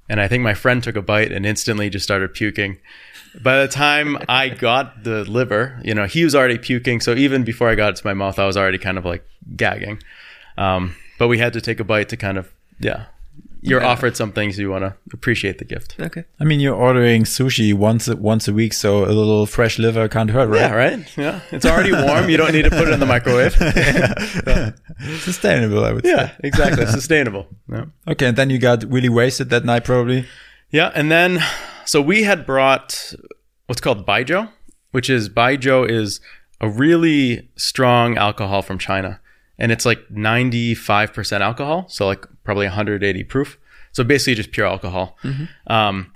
[0.08, 2.78] And I think my friend took a bite and instantly just started puking.
[3.42, 7.00] By the time I got the liver, you know, he was already puking.
[7.00, 9.26] So even before I got it to my mouth, I was already kind of like
[9.56, 10.00] gagging.
[10.56, 13.06] Um, but we had to take a bite to kind of, yeah,
[13.62, 13.88] you're Yeah.
[13.88, 15.96] offered some things you want to appreciate the gift.
[16.00, 16.24] Okay.
[16.40, 20.08] I mean, you're ordering sushi once a, once a week, so a little fresh liver
[20.08, 20.60] can't hurt, right?
[20.60, 21.16] Yeah, right?
[21.18, 21.40] Yeah.
[21.52, 22.30] It's already warm.
[22.30, 23.52] You don't need to put it in the microwave.
[25.20, 26.10] Sustainable, I would say.
[26.10, 26.86] yeah, exactly.
[27.00, 27.46] Sustainable.
[27.70, 27.84] Yeah.
[28.08, 30.26] Okay, and then you got really wasted that night, probably.
[30.70, 31.42] Yeah, and then
[31.84, 33.14] so we had brought
[33.66, 34.48] what's called Baijiu,
[34.92, 36.20] which is Baijiu is
[36.60, 39.20] a really strong alcohol from China,
[39.60, 43.58] and it's like 95% alcohol, so like probably 180 proof.
[43.92, 45.16] So basically just pure alcohol.
[45.66, 46.12] Um,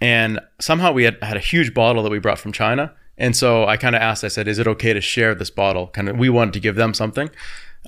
[0.00, 3.66] and somehow we had had a huge bottle that we brought from China, and so
[3.66, 6.16] I kind of asked, I said, "Is it okay to share this bottle?" Kind of,
[6.16, 7.30] we wanted to give them something.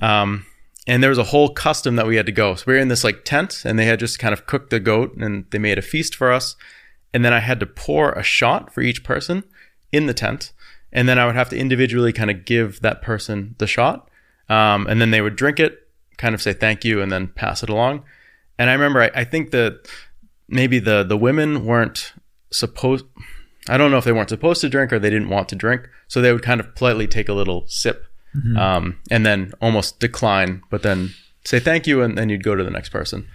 [0.01, 0.45] Um,
[0.87, 2.55] and there was a whole custom that we had to go.
[2.55, 4.79] So we were in this like tent, and they had just kind of cooked the
[4.79, 6.55] goat, and they made a feast for us.
[7.13, 9.43] And then I had to pour a shot for each person
[9.91, 10.53] in the tent,
[10.91, 14.09] and then I would have to individually kind of give that person the shot,
[14.51, 15.87] um, and then they would drink it,
[16.17, 18.03] kind of say thank you, and then pass it along.
[18.59, 19.87] And I remember, I, I think that
[20.49, 22.13] maybe the the women weren't
[22.51, 23.05] supposed.
[23.69, 25.87] I don't know if they weren't supposed to drink or they didn't want to drink,
[26.07, 28.05] so they would kind of politely take a little sip,
[28.57, 31.11] um, and then almost decline, but then
[31.45, 33.27] say thank you, and then you'd go to the next person.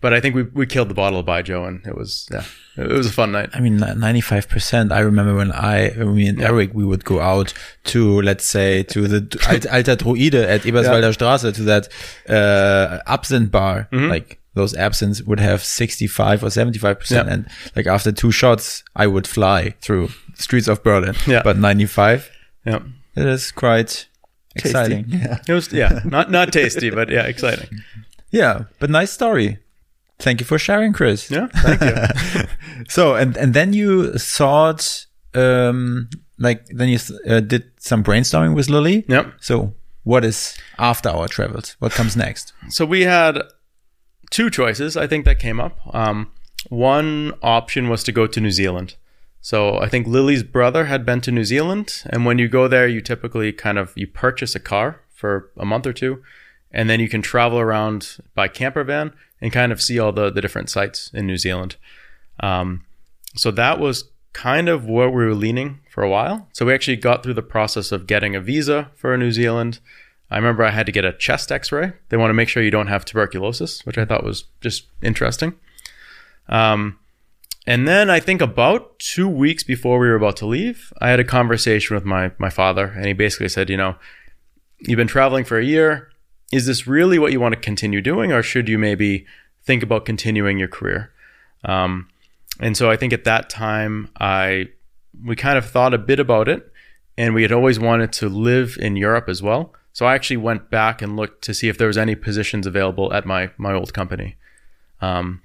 [0.00, 2.44] But I think we, we killed the bottle of Baijiu, and it was yeah,
[2.76, 3.50] it was a fun night.
[3.52, 4.92] I mean, ninety-five percent.
[4.92, 7.52] I remember when I, me and Eric, we would go out
[7.84, 9.18] to, let's say, to the
[9.72, 11.88] Alter Druide at Eberswalder Straße to that
[12.28, 13.88] uh, absinthe bar.
[13.90, 19.08] Like those absinthes would have sixty-five or seventy-five percent, and like after two shots, I
[19.08, 21.16] would fly through the streets of Berlin.
[21.26, 21.42] Yeah.
[21.42, 22.30] But ninety-five,
[22.64, 22.80] Yeah,
[23.16, 24.06] it is quite
[24.54, 25.06] exciting.
[25.08, 25.38] Yeah.
[25.48, 27.68] it was yeah, not not tasty, but yeah, exciting.
[28.30, 29.56] Yeah, but nice story.
[30.18, 31.30] Thank you for sharing, Chris.
[31.30, 32.42] Yeah, thank you.
[32.88, 38.68] So and and then you thought, um, like then you uh, did some brainstorming with
[38.68, 39.04] Lily.
[39.08, 39.32] yep.
[39.40, 41.76] So what is after our travels?
[41.80, 42.52] What comes next?
[42.68, 43.42] So we had
[44.30, 45.78] two choices, I think, that came up.
[45.94, 46.30] Um,
[46.70, 48.96] one option was to go to New Zealand.
[49.40, 52.88] So I think Lily's brother had been to New Zealand, and when you go there,
[52.88, 56.22] you typically kind of you purchase a car for a month or two,
[56.72, 60.30] and then you can travel around by camper van and kind of see all the
[60.30, 61.76] the different sites in New Zealand.
[62.40, 62.84] Um,
[63.34, 66.48] so that was kind of where we were leaning for a while.
[66.52, 69.80] So we actually got through the process of getting a visa for New Zealand.
[70.30, 71.92] I remember I had to get a chest x-ray.
[72.10, 75.54] They want to make sure you don't have tuberculosis, which I thought was just interesting.
[76.48, 76.98] Um,
[77.66, 81.20] and then I think about two weeks before we were about to leave, I had
[81.20, 83.96] a conversation with my my father, and he basically said, you know,
[84.78, 86.10] you've been traveling for a year.
[86.52, 89.26] Is this really what you want to continue doing, or should you maybe
[89.62, 91.12] think about continuing your career?
[91.64, 92.08] Um,
[92.60, 94.68] and so I think at that time, I
[95.24, 96.72] we kind of thought a bit about it,
[97.16, 99.74] and we had always wanted to live in Europe as well.
[99.92, 103.12] So I actually went back and looked to see if there was any positions available
[103.12, 104.36] at my my old company.
[105.00, 105.42] Um,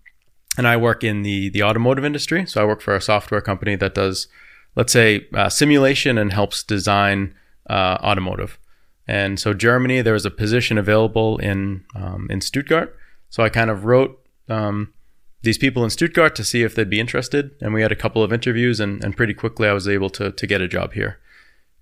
[0.58, 2.46] and I work in the the automotive industry.
[2.46, 4.28] So I work for a software company that does,
[4.76, 7.34] let's say, uh, simulation and helps design
[7.70, 8.60] uh, automotive.
[9.08, 12.96] And so Germany, there was a position available in um, in Stuttgart.
[13.30, 14.94] So I kind of wrote um,
[15.42, 18.24] these people in Stuttgart to see if they'd be interested, and we had a couple
[18.24, 21.18] of interviews, and, and pretty quickly I was able to to get a job here.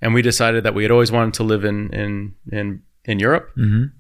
[0.01, 3.51] And we decided that we had always wanted to live in in in in Europe.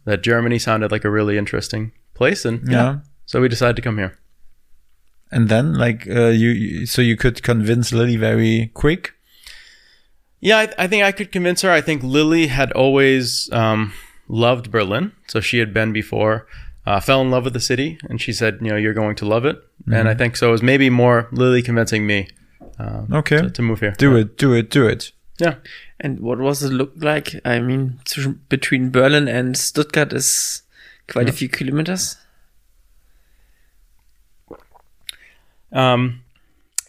[0.05, 2.99] That Germany sounded like a really interesting place, and Yeah.
[3.25, 4.17] so we decided to come here.
[5.33, 9.13] And then, like, uh, you, you, so you could convince Lily very quick.
[10.41, 11.69] Yeah, I, I think I could convince her.
[11.71, 13.93] I think Lily had always um,
[14.27, 16.47] loved Berlin, so she had been before,
[16.85, 19.25] uh, fell in love with the city, and she said, you know, you're going to
[19.25, 19.57] love it.
[19.91, 20.49] And I think so.
[20.49, 22.27] It was maybe more Lily convincing me
[22.79, 23.37] um, Okay.
[23.37, 23.93] to, to move here.
[23.97, 25.11] Do it, do it, do it.
[25.37, 25.55] Yeah.
[25.99, 27.39] And what was it look like?
[27.45, 30.63] I mean, zwischen- between Berlin and Stuttgart is
[31.07, 32.17] quite a few kilometers.
[35.71, 36.23] Um,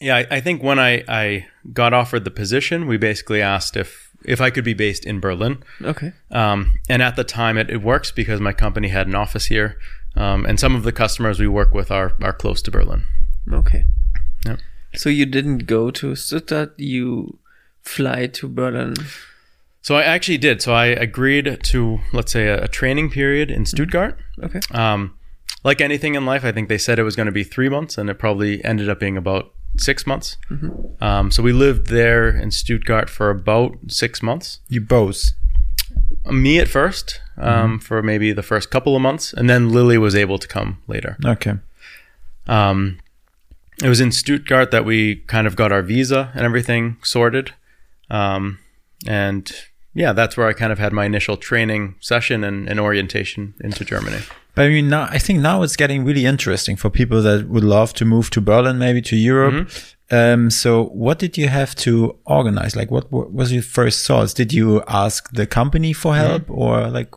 [0.03, 4.11] yeah, I, I think when I, I got offered the position, we basically asked if
[4.25, 5.62] if I could be based in Berlin.
[5.83, 6.12] Okay.
[6.31, 9.79] Um, and at the time, it, it works because my company had an office here,
[10.17, 13.07] um, and some of the customers we work with are are close to Berlin.
[13.51, 13.85] Okay.
[14.45, 14.59] Yep.
[14.95, 17.38] So you didn't go to Stuttgart, you
[17.81, 18.95] fly to Berlin.
[19.81, 20.62] So I actually did.
[20.62, 24.19] So I agreed to let's say a, a training period in Stuttgart.
[24.43, 24.61] Okay.
[24.73, 25.17] Um,
[25.65, 27.97] like anything in life, I think they said it was going to be three months,
[27.97, 30.37] and it probably ended up being about six months.
[31.01, 34.61] Um, so we lived there in Stuttgart for about six months.
[34.69, 35.31] You both.
[36.27, 40.15] me at first um, for maybe the first couple of months, and then Lily was
[40.15, 41.17] able to come later.
[41.25, 41.55] Okay.
[42.47, 42.99] Um,
[43.83, 47.53] it was in Stuttgart that we kind of got our visa and everything sorted,
[48.11, 48.59] um,
[49.07, 49.51] and
[49.95, 53.85] yeah, that's where I kind of had my initial training session and, and orientation into
[53.85, 54.21] Germany.
[54.55, 57.65] But I mean, now I think now it's getting really interesting for people that would
[57.65, 59.71] love to move to Berlin, maybe to Europe.
[60.11, 62.77] Um, so, what did you have to organize?
[62.77, 64.35] Like, what, what was your first thoughts?
[64.35, 67.15] Did you ask the company for help, or like?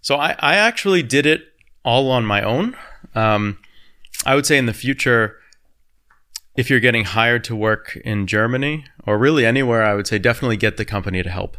[0.00, 1.42] So I, I actually did it
[1.84, 2.76] all on my own.
[3.14, 3.58] Um,
[4.24, 5.36] I would say in the future,
[6.56, 10.56] if you're getting hired to work in Germany or really anywhere, I would say definitely
[10.56, 11.56] get the company to help,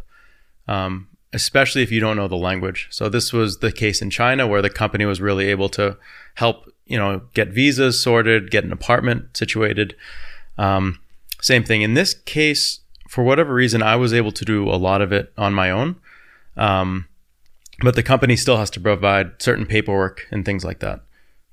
[0.68, 2.86] um, especially if you don't know the language.
[2.90, 5.98] So this was the case in China where the company was really able to
[6.34, 9.96] help, you know, get visas sorted, get an apartment situated.
[10.56, 11.00] Um,
[11.42, 12.80] same thing in this case.
[13.08, 15.96] For whatever reason, I was able to do a lot of it on my own.
[16.56, 17.06] Um,
[17.80, 21.02] but the company still has to provide certain paperwork and things like that.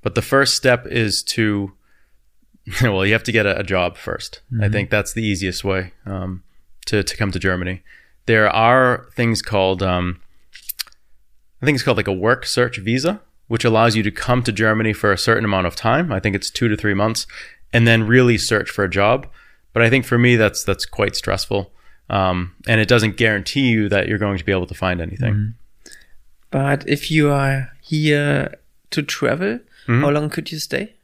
[0.00, 1.72] But the first step is to,
[2.82, 5.92] well, you have to get a, a job 1st I think that's the easiest way
[6.06, 6.44] um,
[6.86, 7.82] to to come to Germany.
[8.26, 10.20] There are things called, um,
[11.60, 14.52] I think it's called like a work search visa, which allows you to come to
[14.52, 16.12] Germany for a certain amount of time.
[16.12, 17.26] I think it's two to three months,
[17.72, 19.26] and then really search for a job.
[19.72, 21.72] But I think for me, that's that's quite stressful,
[22.10, 25.54] um, and it doesn't guarantee you that you're going to be able to find anything.
[26.50, 28.54] But if you are here
[28.90, 29.60] to travel,
[30.02, 30.94] how long could you stay?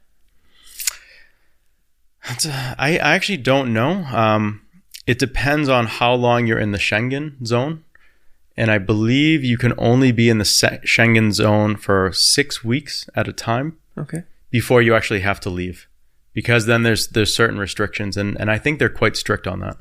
[2.23, 4.03] I, I actually don't know.
[4.05, 4.61] Um,
[5.11, 7.83] it depends on how long you're in the Schengen zone.
[8.55, 10.43] And I believe you can only be in the
[10.93, 14.23] Schengen zone for six weeks at a time Okay.
[14.51, 15.87] before you actually have to leave.
[16.33, 19.77] Because then there's there's certain restrictions and, and I think they're quite strict on that.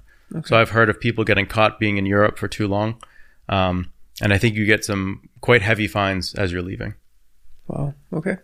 [0.46, 2.88] So I've heard of people getting caught being in Europe for too long.
[3.48, 6.94] Um, and I think you get some quite heavy fines as you're leaving.
[7.66, 7.94] Wow.
[8.12, 8.36] Okay.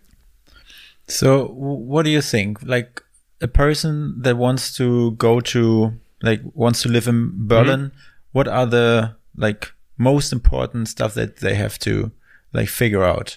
[1.08, 2.62] So, what do you think?
[2.62, 3.02] Like
[3.40, 5.92] a person that wants to go to,
[6.24, 7.92] like, wants to live in Berlin,
[8.32, 12.10] what are the like most important stuff that they have to
[12.52, 13.37] like figure out?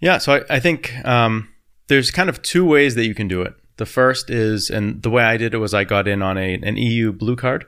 [0.00, 1.48] Yeah, so I, I think um,
[1.88, 3.54] there's kind of two ways that you can do it.
[3.76, 6.54] The first is, and the way I did it was I got in on a
[6.54, 7.66] an EU blue card,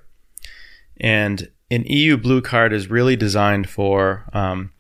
[1.00, 4.28] and an EU blue card is really designed for.
[4.32, 4.72] Um,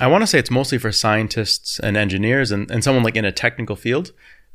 [0.00, 3.26] I want to say it's mostly for scientists and engineers and, and someone like in
[3.26, 4.12] a technical field,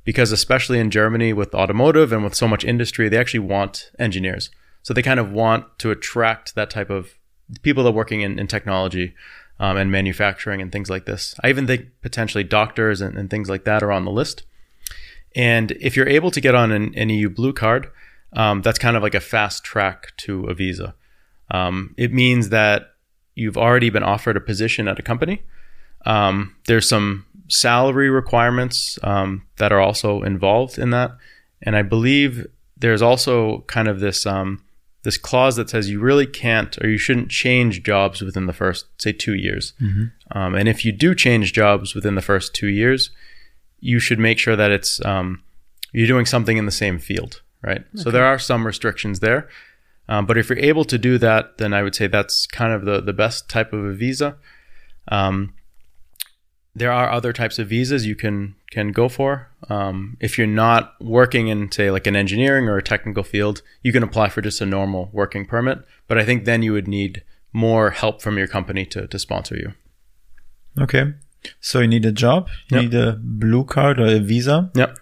[0.07, 4.49] because especially in Germany with automotive and with so much industry, they actually want engineers.
[4.81, 7.17] So they kind of want to attract that type of
[7.61, 9.13] people that are working in, in technology
[9.59, 11.35] um, and manufacturing and things like this.
[11.43, 14.43] I even think potentially doctors and, and things like that are on the list.
[15.35, 17.91] And if you're able to get on an, an EU blue card,
[18.31, 20.95] um, that's kind of like a fast track to a visa.
[21.51, 22.93] Um, it means that
[23.35, 25.41] you've already been offered a position at a company.
[26.05, 31.11] Um, there's some salary requirements um, that are also involved in that,
[31.61, 32.45] and I believe
[32.75, 34.63] there's also kind of this um,
[35.03, 38.85] this clause that says you really can't or you shouldn't change jobs within the first
[39.01, 39.73] say two years.
[40.31, 43.11] Um, and if you do change jobs within the first two years,
[43.79, 45.43] you should make sure that it's um,
[45.93, 47.83] you're doing something in the same field, right?
[47.95, 49.47] So there are some restrictions there.
[50.09, 52.85] Um, but if you're able to do that, then I would say that's kind of
[52.85, 54.37] the, the best type of a visa.
[55.09, 55.53] Um,
[56.77, 59.47] there are other types of visas you can can go for.
[59.69, 63.91] Um, if you're not working in say like an engineering or a technical field, you
[63.91, 65.79] can apply for just a normal working permit.
[66.07, 67.23] But I think then you would need
[67.53, 69.73] more help from your company to, to sponsor you.
[70.79, 71.13] Okay.
[71.59, 72.83] So you need a job, you Yep.
[72.83, 74.97] need a blue card or a visa, Yep.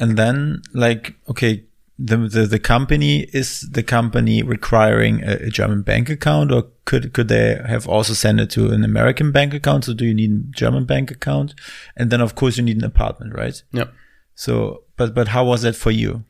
[0.00, 1.64] and then like okay,
[1.98, 7.12] the the, the company is the company requiring a, a German bank account, or could
[7.12, 9.84] could they have also sent it to an American bank account?
[9.84, 11.54] So do you need a German bank account,
[11.96, 13.62] and then of course you need an apartment, right?
[13.72, 13.92] Yep.
[14.34, 16.24] So, but but how was that for you?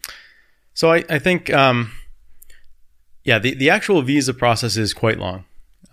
[0.76, 1.90] So I, I think, um,
[3.24, 5.44] yeah, the, the actual visa process is quite long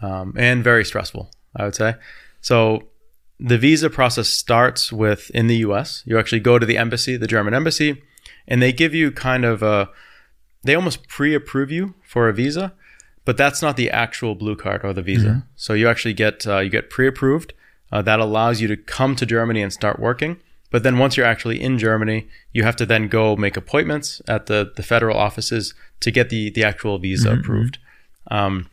[0.02, 1.96] um, and very stressful, I would say.
[2.42, 2.84] So
[3.40, 7.28] the visa process starts with in the US, you actually go to the embassy, the
[7.28, 8.04] German embassy,
[8.48, 9.90] and they give you kind of a,
[10.64, 12.74] they almost pre approve you for a visa,
[13.26, 15.28] but that's not the actual blue card or the visa.
[15.56, 17.54] So you actually get, uh, you get pre approved.
[17.92, 20.40] Uh, that allows you to come to Germany and start working.
[20.72, 24.48] But then once you're actually in Germany, you have to then go make appointments at
[24.48, 27.78] the, the federal offices to get the, the actual visa approved.
[28.32, 28.68] Um,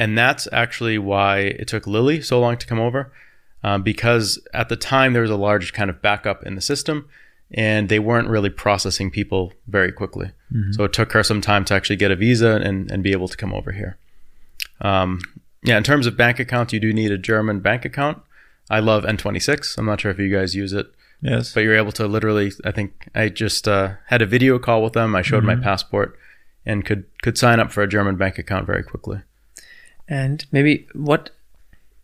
[0.00, 3.12] and that's actually why it took Lily so long to come over,
[3.62, 7.06] um, because at the time there was a large kind of backup in the system,
[7.54, 10.30] and they weren't really processing people very quickly.
[10.72, 13.26] So it took her some time to actually get a visa and, and be able
[13.28, 13.96] to come over here.
[14.80, 15.20] Um,
[15.64, 18.18] yeah, in terms of bank accounts, you do need a German bank account.
[18.70, 19.78] I love N26.
[19.78, 20.86] I'm not sure if you guys use it
[21.22, 21.54] Yes.
[21.54, 24.92] but you're able to literally i think i just uh, had a video call with
[24.92, 26.18] them i showed my passport
[26.66, 29.20] and could could sign up for a german bank account very quickly
[30.06, 31.30] And maybe what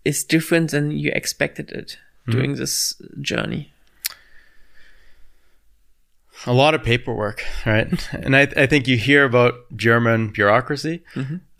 [0.07, 1.99] is different than you expected it
[2.31, 3.73] during this journey?
[6.47, 8.09] A lot of paperwork right?
[8.13, 11.03] And i, I think you hear about german bureaucracy.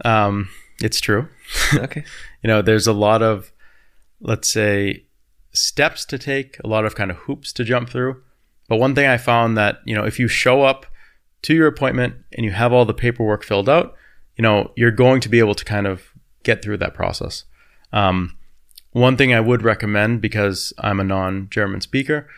[0.05, 0.49] Um,
[0.81, 1.29] it's true.
[1.75, 2.05] Okay.
[2.43, 3.53] you know there's a lot of
[4.21, 5.05] let's say
[5.53, 8.23] steps to take a lot of kind of hoops to jump through.
[8.69, 10.87] But one thing i found that you know if you show up
[11.43, 13.95] to your appointment and you have all the paperwork filled out
[14.37, 16.13] you know you're going to be able to kind of
[16.43, 17.45] get through that process.
[17.93, 18.37] Um,
[18.93, 22.29] one thing i would recommend because i'm a non-german speaker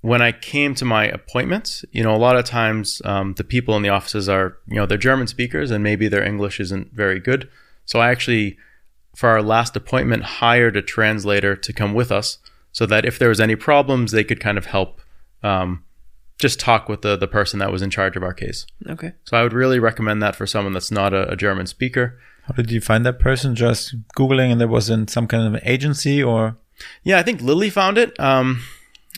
[0.00, 3.76] when I came to my appointments, you know, a lot of times um, the people
[3.76, 7.18] in the offices are, you know, they're German speakers and maybe their English isn't very
[7.18, 7.48] good.
[7.84, 8.56] So I actually,
[9.16, 12.38] for our last appointment, hired a translator to come with us
[12.70, 15.00] so that if there was any problems, they could kind of help
[15.42, 15.82] um,
[16.38, 18.66] just talk with the, the person that was in charge of our case.
[18.88, 19.12] Okay.
[19.24, 22.20] So I would really recommend that for someone that's not a, a German speaker.
[22.44, 23.54] How did you find that person?
[23.54, 26.56] Just googling, and there was in some kind of an agency, or
[27.02, 28.18] Yeah, I think Lily found it.
[28.18, 28.62] Um,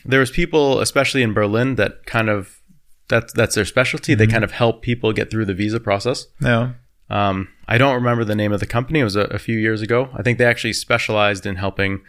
[0.05, 2.61] there was people, especially in Berlin, that kind of
[3.07, 4.13] that's that's their specialty.
[4.15, 6.27] They kind of help people get through the visa process.
[6.39, 6.73] no?
[7.09, 9.01] Um, I don't remember the name of the company.
[9.01, 10.09] It was a, a few years ago.
[10.13, 12.03] I think they actually specialized in helping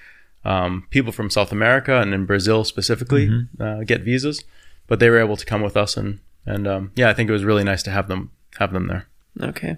[0.45, 3.29] um, people from South America and in Brazil specifically
[3.59, 4.45] uh, get visas.
[4.87, 7.33] But they were able to come with us, and and um, yeah, I think it
[7.33, 9.09] was really nice to have them have them there.
[9.41, 9.77] Okay.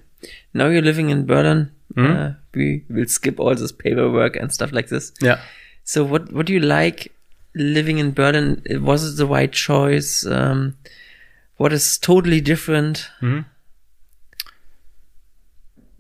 [0.53, 1.71] Now you're living in Berlin.
[1.97, 5.13] Uh, we will skip all this paperwork and stuff like this.
[5.21, 5.41] Yeah.
[5.85, 7.13] So what what do you like
[7.55, 8.63] living in Berlin?
[8.67, 10.27] It was the right choice?
[10.27, 10.77] Um,
[11.57, 13.09] what is totally different?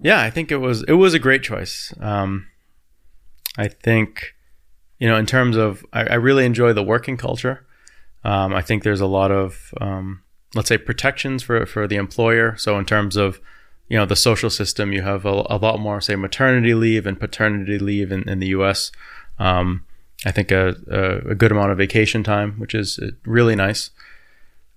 [0.01, 1.95] Yeah, I think it was it was a great choice.
[2.01, 2.47] Um,
[3.57, 4.35] I think,
[4.99, 7.65] you know, in terms of, I, I really enjoy the working culture.
[8.25, 10.23] Um, I think there's a lot of, um,
[10.55, 12.57] let's say, protections for for the employer.
[12.57, 13.41] So in terms of,
[13.89, 17.21] you know, the social system, you have a, a lot more, say, maternity leave and
[17.21, 18.91] paternity leave in, in the U.S.
[19.39, 19.85] Um,
[20.25, 23.91] I think a, a, a good amount of vacation time, which is uh, really nice.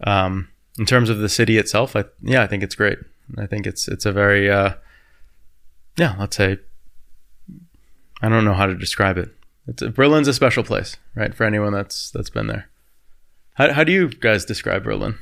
[0.03, 2.99] Um, in terms of the city itself, I, yeah, I think it's great.
[3.37, 4.73] I think it's it's a very uh,
[5.97, 6.57] yeah, let's say
[8.21, 9.29] I don't know how to describe it.
[9.67, 11.33] It's Berlin's a special place, right?
[11.33, 12.69] For anyone that's that's been there.
[13.55, 15.17] How how do you guys describe Berlin?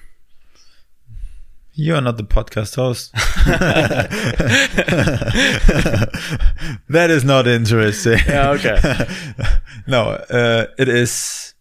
[1.77, 3.11] You are not the podcast host.
[6.87, 8.19] that is not interesting.
[8.25, 8.79] Yeah, okay.
[9.87, 11.53] no, uh, it is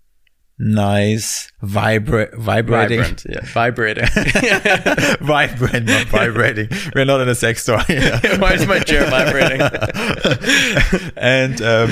[0.56, 4.06] nice, vibra- vibrating, Vibrant, yeah, vibrating.
[5.20, 6.68] vibrant, not vibrating.
[6.94, 7.80] We're not in a sex store.
[7.80, 8.20] here.
[8.38, 9.62] Why is my chair vibrating?
[11.16, 11.90] and um,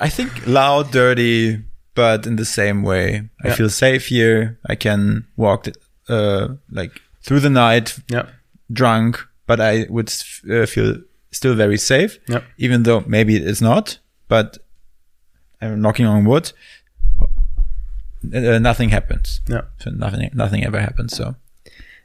[0.00, 3.30] I think loud, dirty, but in the same way.
[3.42, 4.58] I feel safe here.
[4.68, 5.66] I can walk
[6.10, 8.26] uh, like through the night yeah,
[8.72, 10.12] drunk, but I would
[10.50, 11.00] uh, feel
[11.32, 12.44] still very safe, Yep.
[12.58, 13.98] even though maybe it is not.
[14.28, 14.58] But
[15.60, 16.52] I'm knocking on wood.
[18.34, 19.40] Uh, nothing happens.
[19.48, 21.14] yeah, So nothing, nothing ever happens.
[21.16, 21.34] So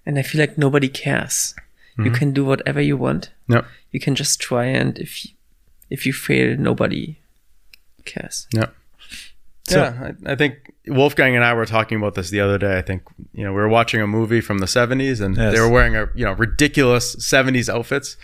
[0.05, 1.53] And I feel like nobody cares.
[1.97, 3.29] You can do whatever you want.
[3.49, 5.31] yeah, You can just try, and if you,
[5.89, 7.17] if you fail, nobody
[8.05, 8.47] cares.
[8.53, 8.67] yeah.
[9.69, 12.77] So- yeah, I, I think Wolfgang and I were talking about this the other day.
[12.77, 13.03] I think
[13.33, 15.53] you know we were watching a movie from the '70s, and Yes.
[15.53, 18.17] they were wearing a you know ridiculous '70s outfits,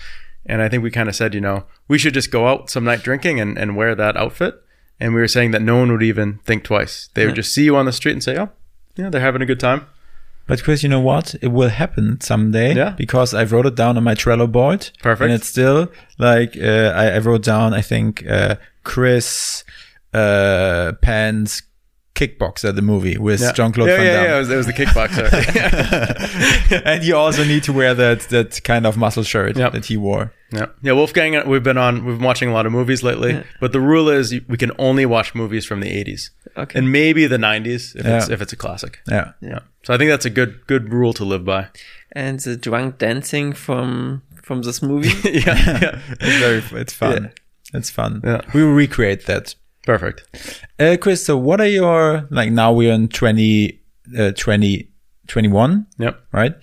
[0.45, 2.83] and I think we kind of said, you know, we should just go out some
[2.83, 4.55] night drinking and, and wear that outfit,
[4.99, 7.09] and we were saying that no one would even think twice.
[7.13, 8.49] They would just see you on the street and say, "Oh,
[8.95, 9.85] yeah, they're having a good time."
[10.47, 11.33] But Chris, you know what?
[11.41, 12.75] It will happen someday.
[12.75, 12.91] Yeah.
[12.91, 14.91] Because I wrote it down on my Trello board.
[15.01, 15.23] Perfect.
[15.25, 17.73] And it's still like uh, I, I wrote down.
[17.73, 19.63] I think uh, Chris
[20.15, 21.63] uh, Penn's
[22.15, 24.23] Kickboxer, the movie with Jean Claude yeah, Van Damme.
[24.25, 25.27] yeah, it was, it was the kickboxer.
[26.85, 29.73] and you also need to wear that that kind of muscle shirt Yep.
[29.73, 30.31] that he wore.
[30.53, 30.93] yeah, yeah.
[30.93, 34.07] Wolfgang, we've been on, we've been watching a lot of movies lately, but the rule
[34.09, 36.79] is we can only watch movies from the '80s Okay.
[36.79, 38.99] and maybe the '90s if it's if it's a classic.
[39.09, 39.33] Yeah.
[39.41, 39.59] Yeah.
[39.83, 41.67] So I think that's a good good rule to live by.
[42.13, 45.09] and the drunk dancing from from this movie.
[45.29, 45.99] yeah, yeah.
[46.21, 47.31] It's very it's fun.
[47.73, 48.21] It's fun.
[48.23, 48.41] Yeah.
[48.53, 49.55] We will recreate that.
[49.85, 50.23] Perfect.
[50.79, 53.79] Uh, Chris, so what are your like now we're in 20
[54.17, 54.89] uh, 20
[55.27, 56.19] 21, Yep.
[56.31, 56.53] right?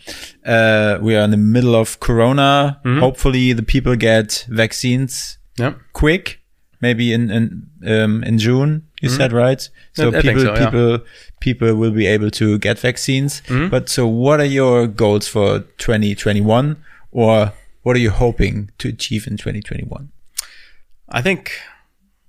[0.47, 2.81] Uh, we are in the middle of corona.
[2.85, 3.01] Mm-hmm.
[3.01, 5.79] Hopefully the people get vaccines Yep.
[5.93, 6.41] quick,
[6.81, 8.87] maybe in in um, in June.
[9.01, 9.69] You said right.
[9.95, 10.09] So.
[10.15, 10.65] I- people so, yeah.
[10.65, 10.99] people
[11.41, 13.41] people will be able to get vaccines.
[13.49, 13.69] Mm-hmm.
[13.69, 16.77] But so what are your goals for 2021
[17.11, 17.53] or
[17.83, 20.11] what are you hoping to achieve in 2021?
[21.09, 21.51] I think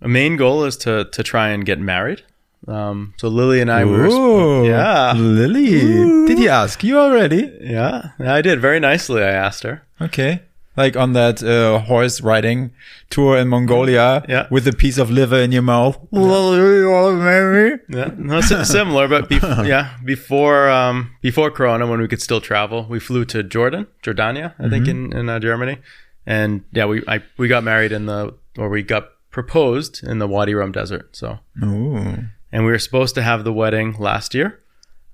[0.03, 2.21] a main goal is to to try and get married.
[2.67, 6.27] Um, so Lily and I were Ooh, yeah Lily.
[6.27, 7.51] Did he ask you already?
[7.61, 9.21] yeah I did very nicely.
[9.21, 9.81] I asked her.
[9.99, 10.41] Okay.
[10.75, 12.71] Like on that uh, horse riding
[13.09, 14.47] tour in Mongolia Yeah.
[14.49, 15.97] with a piece of liver in your mouth.
[16.11, 17.79] Lily, you wanna marry?
[17.89, 22.41] Yeah, no, si- similar, but bef- yeah, before um, before Corona, when we could still
[22.41, 25.77] travel, we flew to Jordan, Jordania, I think in in uh, Germany,
[26.25, 29.03] and yeah, we I, we got married in the or we got
[29.33, 31.15] proposed in the Wadi Rum Desert.
[31.15, 32.27] So, Ooh.
[32.51, 34.61] and we were supposed to have the wedding last year,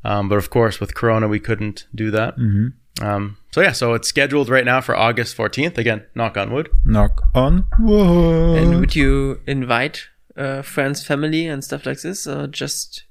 [0.03, 2.35] um, but of course with Corona we couldn't do that.
[3.01, 5.77] Um, so yeah, so it's scheduled right now for August fourteenth.
[5.77, 6.69] Again, knock on wood.
[6.85, 8.59] Knock on wood.
[8.59, 13.05] and would you invite uh, friends, family, and stuff like this, or just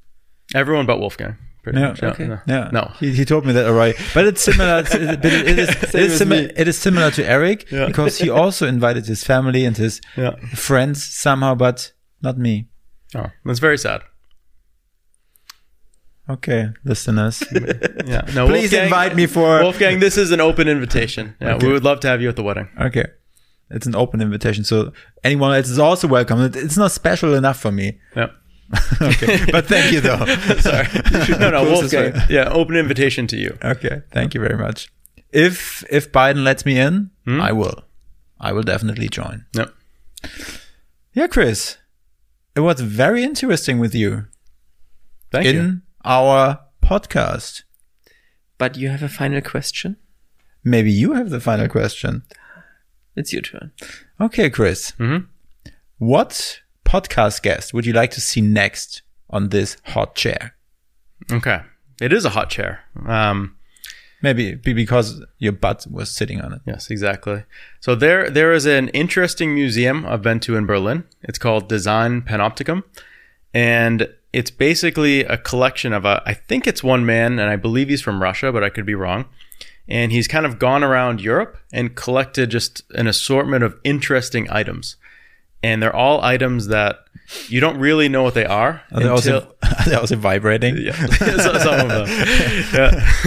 [0.55, 1.37] Everyone but Wolfgang.
[1.71, 2.03] Pretty Yeah, much.
[2.03, 2.27] okay.
[2.27, 2.39] no.
[2.47, 2.93] Yeah, No.
[3.01, 4.83] He, he told me that already, but it's similar.
[4.83, 7.87] To, but it, it is, it, is as simi- it is similar to Eric Yeah.
[7.87, 10.37] because he also invited his family and his Yeah.
[10.55, 11.93] friends somehow, but
[12.23, 12.69] not me.
[13.15, 14.01] Oh, that's very sad.
[16.31, 17.43] Okay, listeners,
[18.07, 18.21] Yeah.
[18.35, 19.63] No, please Wolfgang- invite me for.
[19.63, 21.35] Wolfgang, this is an open invitation.
[21.41, 21.67] Yeah, Okay.
[21.67, 22.69] we would love to have you at the wedding.
[22.79, 23.07] Okay,
[23.71, 24.93] it's an open invitation, so
[25.25, 26.39] anyone else is also welcome.
[26.55, 27.99] It's not special enough for me.
[28.15, 28.27] Yeah.
[29.03, 30.25] okay, but thank you though.
[30.61, 30.87] Sorry.
[31.39, 32.13] No, no, Close Wolfgang.
[32.13, 32.27] way.
[32.29, 33.57] Yeah, open invitation to you.
[33.65, 34.91] Okay, thank you very much.
[35.33, 37.41] If if Biden lets me in, Hmm?
[37.41, 37.85] I will.
[38.41, 39.47] I will definitely join.
[39.55, 39.69] No.
[41.15, 41.79] Yeah, Chris,
[42.55, 44.27] it was very interesting with you
[45.33, 45.61] Thank in you.
[45.63, 47.63] In our podcast.
[48.59, 49.97] but you have a final question?
[50.65, 52.23] Maybe you have the final question.
[53.17, 53.73] It's your turn.
[54.21, 54.93] Okay, Chris.
[54.99, 55.27] Mhm.
[55.99, 60.55] What podcast guest would you like to see next on this hot chair?
[61.31, 61.61] Okay.
[62.01, 62.81] It is a hot chair.
[63.07, 63.55] Um,
[64.21, 66.61] Maybe be- because your butt was sitting on it.
[66.67, 67.45] yes, exactly.
[67.79, 71.05] So there, there is an interesting museum I've been to in Berlin.
[71.23, 72.83] It's called Designpanoptikum,
[73.55, 76.21] and it's basically a collection of a.
[76.27, 78.97] I think it's one man, and I believe he's from Russia, but I could be
[78.97, 79.27] wrong.
[79.87, 84.97] And he's kind of gone around Europe and collected just an assortment of interesting items,
[85.63, 86.99] and they're all items that
[87.49, 89.11] you don't really know what they are Are they, until.
[89.11, 90.77] also, are they also vibrating?
[90.79, 92.09] Yeah, some of them.
[92.75, 93.11] Yeah.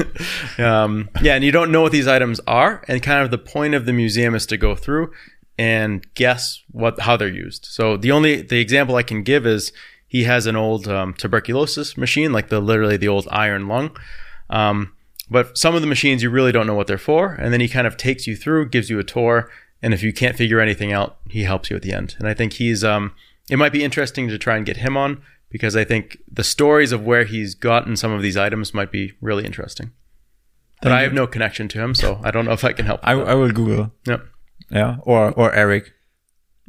[0.58, 3.74] Um, yeah, and you don't know what these items are, and kind of the point
[3.74, 5.12] of the museum is to go through
[5.58, 7.66] and guess what how they're used.
[7.66, 9.72] So the only the example I can give is
[10.08, 13.96] he has an old um, tuberculosis machine, like the literally the old iron lung.
[14.50, 14.94] Um,
[15.30, 17.70] but some of the machines you really don't know what they're for, and then he
[17.70, 19.50] kind of takes you through, gives you a tour,
[19.82, 22.16] and if you can't figure anything out, he helps you at the end.
[22.20, 23.14] And I think he's um,
[23.50, 26.92] it might be interesting to try and get him on because I think the stories
[26.92, 29.92] of where he's gotten some of these items might be really interesting.
[30.82, 31.04] But Thank I you.
[31.06, 33.02] have no connection to him, so I don't know if I can help.
[33.04, 33.92] I, I will Google.
[34.08, 34.26] Yep.
[34.72, 35.92] Yeah, or or Eric.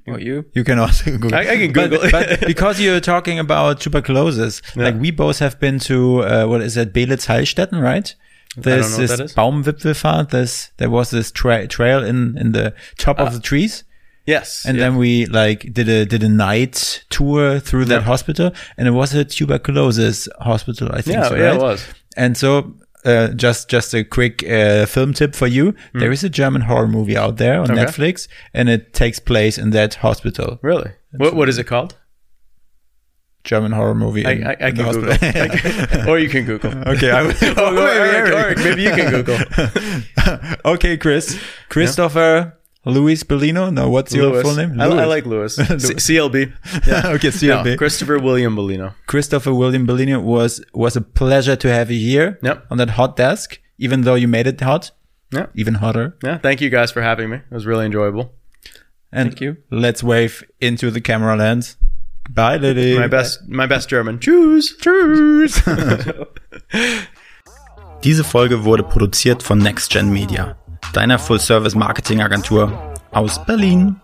[0.07, 0.45] Or you?
[0.53, 1.35] You can also Google.
[1.35, 2.11] I- I can Google.
[2.11, 6.75] but, because you're talking about tuberculosis, like we both have been to uh, what is
[6.75, 8.15] that, Beelitz Heilstätten, right?
[8.57, 9.35] There's this.
[9.35, 10.31] Baumwipfelfahrt.
[10.31, 13.27] There's there was this tra- trail in in the top Ah.
[13.27, 13.85] of the trees,
[14.27, 14.65] Yes.
[14.67, 14.85] and yeah.
[14.85, 18.07] then we like did a did a night tour through that Yeah.
[18.07, 21.17] hospital, and it was a tuberculosis hospital, I think.
[21.17, 21.57] yeah, so, yeah, right?
[21.57, 21.85] it was.
[22.17, 22.75] And so,
[23.05, 26.89] uh, just just a quick uh, film tip for you: there is a German horror
[26.89, 27.71] movie out there on.
[27.71, 27.81] Okay.
[27.85, 30.59] Netflix, and it takes place in that hospital.
[30.63, 30.91] Really?
[31.17, 31.95] What What is it called?
[33.45, 34.25] German horror movie.
[34.25, 35.13] I, I, I can Google.
[35.13, 36.71] I or you can Google.
[36.93, 37.35] okay, I will.
[37.57, 39.39] Oh, Eric, Eric, maybe you can Google.
[40.65, 43.73] okay, Chris, Christopher Luis Bellino?
[43.73, 44.81] No, what's your full name?
[44.81, 45.57] I, I like Lewis.
[45.57, 46.53] C- CLB.
[46.87, 47.65] okay, CLB.
[47.65, 48.95] No, Christopher William Bellino.
[49.07, 52.67] Christopher William Bellino was was a pleasure to have you here Yep.
[52.71, 54.91] on that hot desk, even though you made it hot,
[55.33, 55.47] Yeah.
[55.55, 56.17] even hotter.
[56.23, 56.39] Yeah.
[56.39, 57.37] Thank you guys for having me.
[57.39, 58.33] It was really enjoyable.
[59.13, 59.57] And Thank you.
[59.71, 61.77] let's wave into the camera lens.
[62.31, 62.99] Bye, Lily.
[62.99, 64.21] My best, my best German.
[64.21, 64.77] Tschüss.
[64.79, 65.63] Tschüss.
[68.05, 70.57] Diese Folge wurde produziert von NextGen Media,
[70.93, 74.02] deiner Full-Service-Marketing-Agentur aus Berlin.